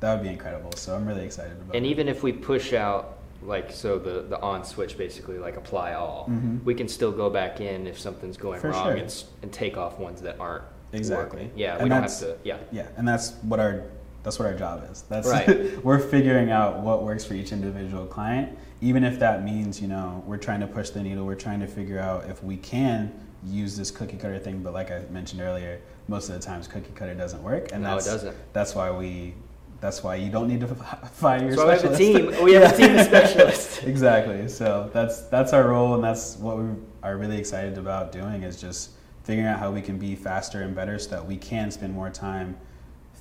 that 0.00 0.14
would 0.14 0.22
be 0.22 0.30
incredible. 0.30 0.72
So 0.72 0.94
I'm 0.94 1.06
really 1.06 1.24
excited 1.24 1.52
about 1.52 1.74
And 1.74 1.86
it. 1.86 1.88
even 1.88 2.08
if 2.08 2.22
we 2.22 2.32
push 2.32 2.72
out, 2.72 3.17
like, 3.42 3.70
so 3.70 3.98
the, 3.98 4.22
the 4.22 4.40
on 4.40 4.64
switch 4.64 4.98
basically, 4.98 5.38
like 5.38 5.56
apply 5.56 5.94
all, 5.94 6.26
Mhm. 6.30 6.62
we 6.64 6.74
can 6.74 6.88
still 6.88 7.12
go 7.12 7.30
back 7.30 7.60
in 7.60 7.86
if 7.86 7.98
something's 7.98 8.36
going 8.36 8.60
For 8.60 8.70
wrong 8.70 8.84
sure. 8.88 8.96
and, 8.96 9.24
and 9.42 9.52
take 9.52 9.76
off 9.76 9.98
ones 9.98 10.20
that 10.22 10.38
aren't 10.40 10.64
Exactly. 10.92 11.42
working. 11.42 11.52
Yeah, 11.56 11.74
And 11.74 11.84
we 11.84 11.88
don't 11.88 12.00
that's- 12.00 12.20
have 12.20 12.30
to, 12.42 12.48
yeah. 12.48 12.56
Yeah, 12.72 12.86
and 12.96 13.06
that's 13.06 13.32
what 13.42 13.60
our 13.60 13.82
that's 14.24 14.38
what 14.38 14.46
our 14.48 14.54
job 14.54 14.86
is. 14.90 15.02
That's 15.08 15.28
Right. 15.28 15.82
we're 15.84 16.00
figuring 16.00 16.50
out 16.50 16.80
what 16.80 17.02
works 17.04 17.24
for 17.24 17.34
each 17.34 17.52
individual 17.52 18.04
client, 18.04 18.58
even 18.82 19.04
if 19.04 19.18
that 19.20 19.44
means 19.44 19.80
you 19.80 19.86
know 19.88 20.22
we're 20.26 20.36
trying 20.38 20.60
to 20.60 20.66
push 20.66 20.90
the 20.90 21.00
needle. 21.02 21.24
We're 21.24 21.34
trying 21.36 21.60
to 21.60 21.66
figure 21.68 21.98
out 22.00 22.28
if 22.28 22.42
we 22.42 22.56
can 22.56 23.12
use 23.44 23.76
this 23.76 23.90
cookie 23.92 24.16
cutter 24.16 24.38
thing. 24.38 24.58
But 24.62 24.74
like 24.74 24.90
I 24.90 25.02
mentioned 25.10 25.40
earlier, 25.40 25.78
most 26.08 26.28
of 26.28 26.34
the 26.34 26.40
times 26.40 26.66
cookie 26.66 26.90
cutter 26.94 27.14
doesn't 27.14 27.42
work, 27.42 27.70
and 27.72 27.84
No, 27.84 27.92
it 27.96 28.04
doesn't. 28.04 28.36
that's 28.52 28.74
why 28.74 28.90
we. 28.90 29.34
That's 29.80 30.02
why 30.02 30.16
you 30.16 30.30
don't 30.30 30.48
need 30.48 30.60
to 30.60 30.66
fire 31.12 31.44
your 31.48 31.56
why 31.56 31.76
we 31.76 31.82
have 31.82 31.84
a 31.92 31.96
team. 31.96 32.44
We 32.44 32.52
have 32.54 32.72
a 32.72 32.76
team 32.76 32.96
of 32.98 33.06
specialists. 33.06 33.78
exactly. 33.84 34.48
So 34.48 34.90
that's 34.92 35.22
that's 35.22 35.52
our 35.52 35.68
role, 35.68 35.94
and 35.94 36.02
that's 36.02 36.36
what 36.36 36.58
we 36.58 36.70
are 37.02 37.16
really 37.16 37.38
excited 37.38 37.78
about 37.78 38.10
doing 38.10 38.42
is 38.42 38.60
just 38.60 38.90
figuring 39.22 39.48
out 39.48 39.58
how 39.58 39.70
we 39.70 39.80
can 39.82 39.98
be 39.98 40.14
faster 40.16 40.62
and 40.62 40.74
better, 40.74 40.98
so 40.98 41.10
that 41.10 41.24
we 41.26 41.36
can 41.36 41.70
spend 41.70 41.94
more 41.94 42.10
time 42.10 42.56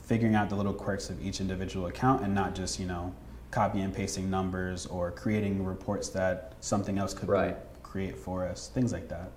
figuring 0.05 0.35
out 0.35 0.49
the 0.49 0.55
little 0.55 0.73
quirks 0.73 1.09
of 1.09 1.23
each 1.23 1.39
individual 1.41 1.87
account, 1.87 2.23
and 2.23 2.33
not 2.33 2.55
just 2.55 2.79
you 2.79 2.85
know 2.87 3.13
copy 3.51 3.79
and 3.81 3.93
pasting 3.93 4.29
numbers 4.29 4.85
or 4.87 5.11
creating 5.11 5.63
reports 5.63 6.09
that 6.09 6.53
something 6.59 6.97
else 6.97 7.13
could 7.13 7.29
Right. 7.29 7.55
create 7.81 8.17
for 8.17 8.45
us, 8.45 8.67
things 8.73 8.91
like 8.91 9.07
that. 9.09 9.31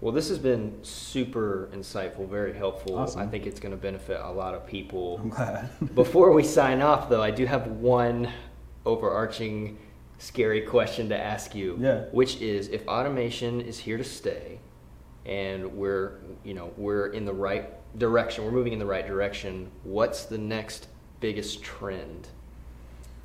Well, 0.00 0.12
this 0.12 0.28
has 0.28 0.38
been 0.38 0.78
super 0.82 1.70
insightful, 1.72 2.28
very 2.28 2.52
helpful. 2.52 2.96
Awesome. 2.98 3.20
I 3.20 3.26
think 3.26 3.46
it's 3.46 3.60
going 3.60 3.72
to 3.72 3.76
benefit 3.80 4.20
a 4.22 4.30
lot 4.30 4.54
of 4.54 4.66
people. 4.66 5.18
I'm 5.22 5.28
glad. 5.30 5.70
Before 5.94 6.32
we 6.32 6.42
sign 6.42 6.82
off, 6.82 7.08
though, 7.08 7.22
I 7.22 7.30
do 7.30 7.46
have 7.46 7.66
one 7.68 8.30
overarching 8.84 9.78
scary 10.18 10.60
question 10.62 11.08
to 11.08 11.18
ask 11.18 11.54
you. 11.54 11.76
Yeah. 11.80 12.04
Which 12.12 12.40
is 12.40 12.68
if 12.68 12.86
automation 12.86 13.60
is 13.60 13.78
here 13.78 13.96
to 13.96 14.04
stay 14.04 14.58
and 15.24 15.74
we're, 15.74 16.18
you 16.44 16.52
know, 16.54 16.72
we're 16.76 17.06
in 17.08 17.24
the 17.24 17.32
right 17.32 17.70
direction, 17.98 18.44
we're 18.44 18.50
moving 18.50 18.72
in 18.74 18.78
the 18.78 18.86
right 18.86 19.06
direction, 19.06 19.70
what's 19.84 20.24
the 20.24 20.38
next 20.38 20.88
biggest 21.20 21.62
trend 21.62 22.28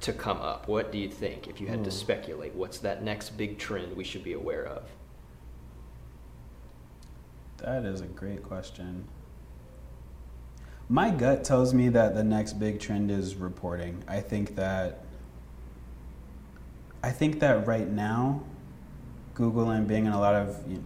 to 0.01 0.13
come 0.13 0.37
up? 0.37 0.69
What 0.69 0.93
do 0.93 0.97
you 0.97 1.09
think 1.09 1.47
if 1.47 1.59
you 1.59 1.67
had 1.67 1.83
to 1.83 1.89
Hmm. 1.89 1.95
speculate? 1.97 2.55
What's 2.55 2.77
that 2.79 3.03
next 3.03 3.31
big 3.31 3.57
trend 3.57 3.97
we 3.97 4.05
should 4.05 4.23
be 4.23 4.31
aware 4.33 4.65
of? 4.65 4.83
That 7.63 7.85
is 7.85 8.01
a 8.01 8.05
great 8.05 8.43
question. 8.43 9.05
My 10.87 11.11
gut 11.11 11.43
tells 11.43 11.73
me 11.73 11.89
that 11.89 12.15
the 12.15 12.23
next 12.23 12.53
big 12.53 12.79
trend 12.79 13.11
is 13.11 13.35
reporting. 13.35 14.03
I 14.07 14.21
think 14.21 14.55
that 14.55 15.03
I 17.03 17.11
think 17.11 17.39
that 17.39 17.65
right 17.67 17.87
now 17.87 18.41
Google 19.35 19.69
and 19.69 19.87
Bing 19.87 20.05
and 20.05 20.15
a 20.15 20.19
lot 20.19 20.35
of 20.35 20.59
you 20.67 20.77
know, 20.77 20.83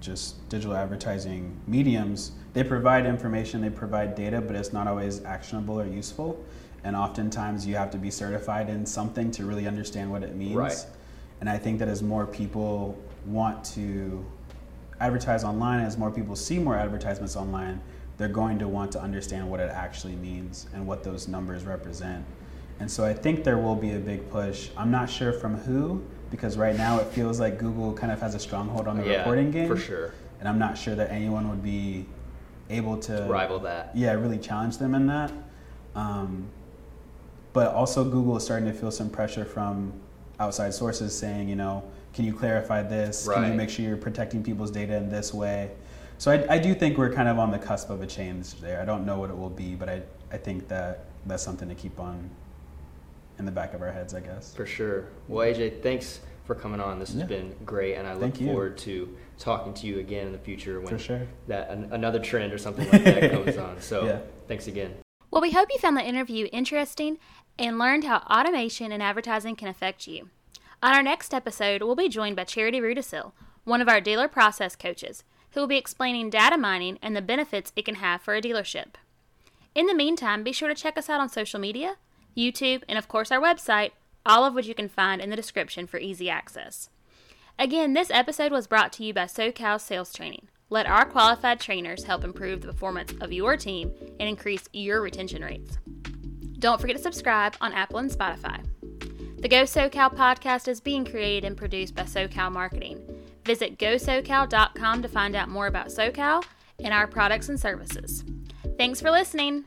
just 0.00 0.48
digital 0.48 0.74
advertising 0.74 1.56
mediums, 1.68 2.32
they 2.52 2.64
provide 2.64 3.06
information, 3.06 3.60
they 3.60 3.70
provide 3.70 4.14
data, 4.16 4.40
but 4.40 4.56
it's 4.56 4.72
not 4.72 4.88
always 4.88 5.22
actionable 5.24 5.78
or 5.80 5.86
useful. 5.86 6.42
and 6.84 6.96
oftentimes 6.96 7.66
you 7.66 7.76
have 7.76 7.90
to 7.90 7.98
be 7.98 8.10
certified 8.10 8.68
in 8.68 8.84
something 8.84 9.30
to 9.30 9.44
really 9.44 9.66
understand 9.66 10.10
what 10.10 10.22
it 10.22 10.34
means. 10.34 10.56
Right. 10.56 10.86
And 11.40 11.48
I 11.48 11.58
think 11.58 11.78
that 11.78 11.88
as 11.88 12.02
more 12.02 12.26
people 12.26 12.98
want 13.26 13.64
to 13.66 14.24
advertise 15.02 15.44
online, 15.44 15.84
as 15.84 15.98
more 15.98 16.10
people 16.10 16.36
see 16.36 16.58
more 16.58 16.76
advertisements 16.76 17.36
online, 17.36 17.80
they're 18.16 18.28
going 18.28 18.58
to 18.60 18.68
want 18.68 18.92
to 18.92 19.00
understand 19.00 19.50
what 19.50 19.58
it 19.58 19.70
actually 19.70 20.14
means 20.16 20.66
and 20.74 20.86
what 20.86 21.02
those 21.02 21.26
numbers 21.26 21.64
represent. 21.64 22.24
And 22.78 22.90
so 22.90 23.04
I 23.04 23.12
think 23.12 23.44
there 23.44 23.58
will 23.58 23.74
be 23.74 23.92
a 23.92 23.98
big 23.98 24.30
push. 24.30 24.70
I'm 24.76 24.90
not 24.90 25.10
sure 25.10 25.32
from 25.32 25.56
who, 25.56 26.02
because 26.30 26.56
right 26.56 26.76
now 26.76 26.98
it 26.98 27.06
feels 27.08 27.40
like 27.40 27.58
Google 27.58 27.92
kind 27.92 28.12
of 28.12 28.20
has 28.20 28.34
a 28.34 28.38
stronghold 28.38 28.86
on 28.86 28.96
the 28.96 29.06
yeah, 29.06 29.18
reporting 29.18 29.50
game. 29.50 29.68
for 29.68 29.76
sure. 29.76 30.14
And 30.40 30.48
I'm 30.48 30.58
not 30.58 30.78
sure 30.78 30.94
that 30.94 31.10
anyone 31.10 31.48
would 31.48 31.62
be 31.62 32.06
able 32.70 32.96
to 32.98 33.24
Rival 33.28 33.58
that. 33.60 33.90
yeah, 33.94 34.12
really 34.12 34.38
challenge 34.38 34.78
them 34.78 34.94
in 34.94 35.06
that. 35.06 35.32
Um, 35.94 36.48
but 37.52 37.74
also, 37.74 38.02
Google 38.02 38.36
is 38.36 38.44
starting 38.44 38.66
to 38.66 38.72
feel 38.72 38.90
some 38.90 39.10
pressure 39.10 39.44
from 39.44 39.92
outside 40.40 40.74
sources 40.74 41.16
saying, 41.16 41.48
you 41.48 41.56
know, 41.56 41.84
can 42.14 42.24
you 42.24 42.32
clarify 42.34 42.82
this? 42.82 43.26
Can 43.28 43.50
you 43.50 43.54
make 43.54 43.70
sure 43.70 43.84
you're 43.84 43.96
protecting 43.96 44.42
people's 44.42 44.70
data 44.70 44.96
in 44.96 45.08
this 45.08 45.32
way? 45.32 45.70
So 46.18 46.30
I, 46.30 46.54
I 46.54 46.58
do 46.58 46.74
think 46.74 46.98
we're 46.98 47.12
kind 47.12 47.28
of 47.28 47.38
on 47.38 47.50
the 47.50 47.58
cusp 47.58 47.90
of 47.90 48.00
a 48.02 48.06
change 48.06 48.54
there. 48.60 48.80
I 48.80 48.84
don't 48.84 49.04
know 49.06 49.18
what 49.18 49.30
it 49.30 49.36
will 49.36 49.50
be, 49.50 49.74
but 49.74 49.88
I, 49.88 50.02
I 50.30 50.36
think 50.36 50.68
that 50.68 51.06
that's 51.26 51.42
something 51.42 51.68
to 51.68 51.74
keep 51.74 51.98
on 51.98 52.30
in 53.38 53.44
the 53.46 53.52
back 53.52 53.74
of 53.74 53.82
our 53.82 53.90
heads, 53.90 54.14
I 54.14 54.20
guess. 54.20 54.54
For 54.54 54.66
sure. 54.66 55.06
Well, 55.26 55.46
AJ, 55.46 55.82
thanks 55.82 56.20
for 56.44 56.54
coming 56.54 56.80
on. 56.80 56.98
This 56.98 57.10
has 57.12 57.20
Yeah. 57.20 57.26
been 57.26 57.54
great, 57.64 57.94
and 57.94 58.06
I 58.06 58.14
look 58.14 58.40
you. 58.40 58.46
forward 58.48 58.76
to 58.78 59.16
talking 59.38 59.72
to 59.74 59.86
you 59.86 59.98
again 60.00 60.26
in 60.26 60.32
the 60.32 60.38
future 60.38 60.80
when 60.80 60.88
For 60.88 60.98
sure. 60.98 61.26
that 61.48 61.70
an, 61.70 61.88
another 61.92 62.18
trend 62.20 62.52
or 62.52 62.58
something 62.58 62.88
like 62.90 63.04
that 63.04 63.30
comes 63.32 63.56
on. 63.56 63.80
So, 63.80 64.04
Yeah. 64.04 64.18
thanks 64.48 64.66
again. 64.66 64.94
Well, 65.30 65.40
we 65.40 65.50
hope 65.50 65.68
you 65.72 65.78
found 65.78 65.96
the 65.96 66.04
interview 66.04 66.46
interesting 66.52 67.18
and 67.58 67.78
learned 67.78 68.04
how 68.04 68.18
automation 68.30 68.92
and 68.92 69.02
advertising 69.02 69.56
can 69.56 69.68
affect 69.68 70.06
you. 70.06 70.30
On 70.82 70.94
our 70.94 71.02
next 71.02 71.32
episode, 71.32 71.82
we'll 71.82 71.94
be 71.94 72.08
joined 72.08 72.36
by 72.36 72.44
Charity 72.44 72.80
Rudisil, 72.80 73.32
one 73.64 73.80
of 73.80 73.88
our 73.88 74.00
dealer 74.00 74.28
process 74.28 74.74
coaches, 74.74 75.22
who 75.52 75.60
will 75.60 75.66
be 75.66 75.76
explaining 75.76 76.30
data 76.30 76.58
mining 76.58 76.98
and 77.02 77.14
the 77.14 77.22
benefits 77.22 77.72
it 77.76 77.84
can 77.84 77.96
have 77.96 78.20
for 78.20 78.34
a 78.34 78.42
dealership. 78.42 78.94
In 79.74 79.86
the 79.86 79.94
meantime, 79.94 80.42
be 80.42 80.52
sure 80.52 80.68
to 80.68 80.74
check 80.74 80.98
us 80.98 81.08
out 81.08 81.20
on 81.20 81.28
social 81.28 81.60
media, 81.60 81.96
YouTube, 82.36 82.82
and 82.88 82.98
of 82.98 83.08
course 83.08 83.30
our 83.30 83.40
website, 83.40 83.92
all 84.26 84.44
of 84.44 84.54
which 84.54 84.66
you 84.66 84.74
can 84.74 84.88
find 84.88 85.20
in 85.20 85.30
the 85.30 85.36
description 85.36 85.86
for 85.86 85.98
easy 85.98 86.28
access. 86.28 86.90
Again, 87.58 87.92
this 87.92 88.10
episode 88.10 88.50
was 88.50 88.66
brought 88.66 88.92
to 88.94 89.04
you 89.04 89.14
by 89.14 89.24
Sokal 89.24 89.80
Sales 89.80 90.12
Training. 90.12 90.48
Let 90.70 90.86
our 90.86 91.04
qualified 91.04 91.60
trainers 91.60 92.04
help 92.04 92.24
improve 92.24 92.62
the 92.62 92.68
performance 92.68 93.12
of 93.20 93.32
your 93.32 93.56
team 93.56 93.92
and 94.18 94.28
increase 94.28 94.68
your 94.72 95.02
retention 95.02 95.42
rates. 95.44 95.78
Don't 96.62 96.80
forget 96.80 96.96
to 96.96 97.02
subscribe 97.02 97.56
on 97.60 97.72
Apple 97.72 97.98
and 97.98 98.08
Spotify. 98.08 98.64
The 99.40 99.48
Go 99.48 99.64
Sokal 99.64 100.14
podcast 100.14 100.68
is 100.68 100.80
being 100.80 101.04
created 101.04 101.44
and 101.44 101.56
produced 101.56 101.96
by 101.96 102.04
Sokal 102.04 102.52
Marketing. 102.52 103.00
Visit 103.44 103.78
gosokal.com 103.78 105.02
to 105.02 105.08
find 105.08 105.34
out 105.34 105.48
more 105.48 105.66
about 105.66 105.88
Sokal 105.88 106.44
and 106.78 106.94
our 106.94 107.08
products 107.08 107.48
and 107.48 107.58
services. 107.58 108.24
Thanks 108.78 109.00
for 109.00 109.10
listening. 109.10 109.64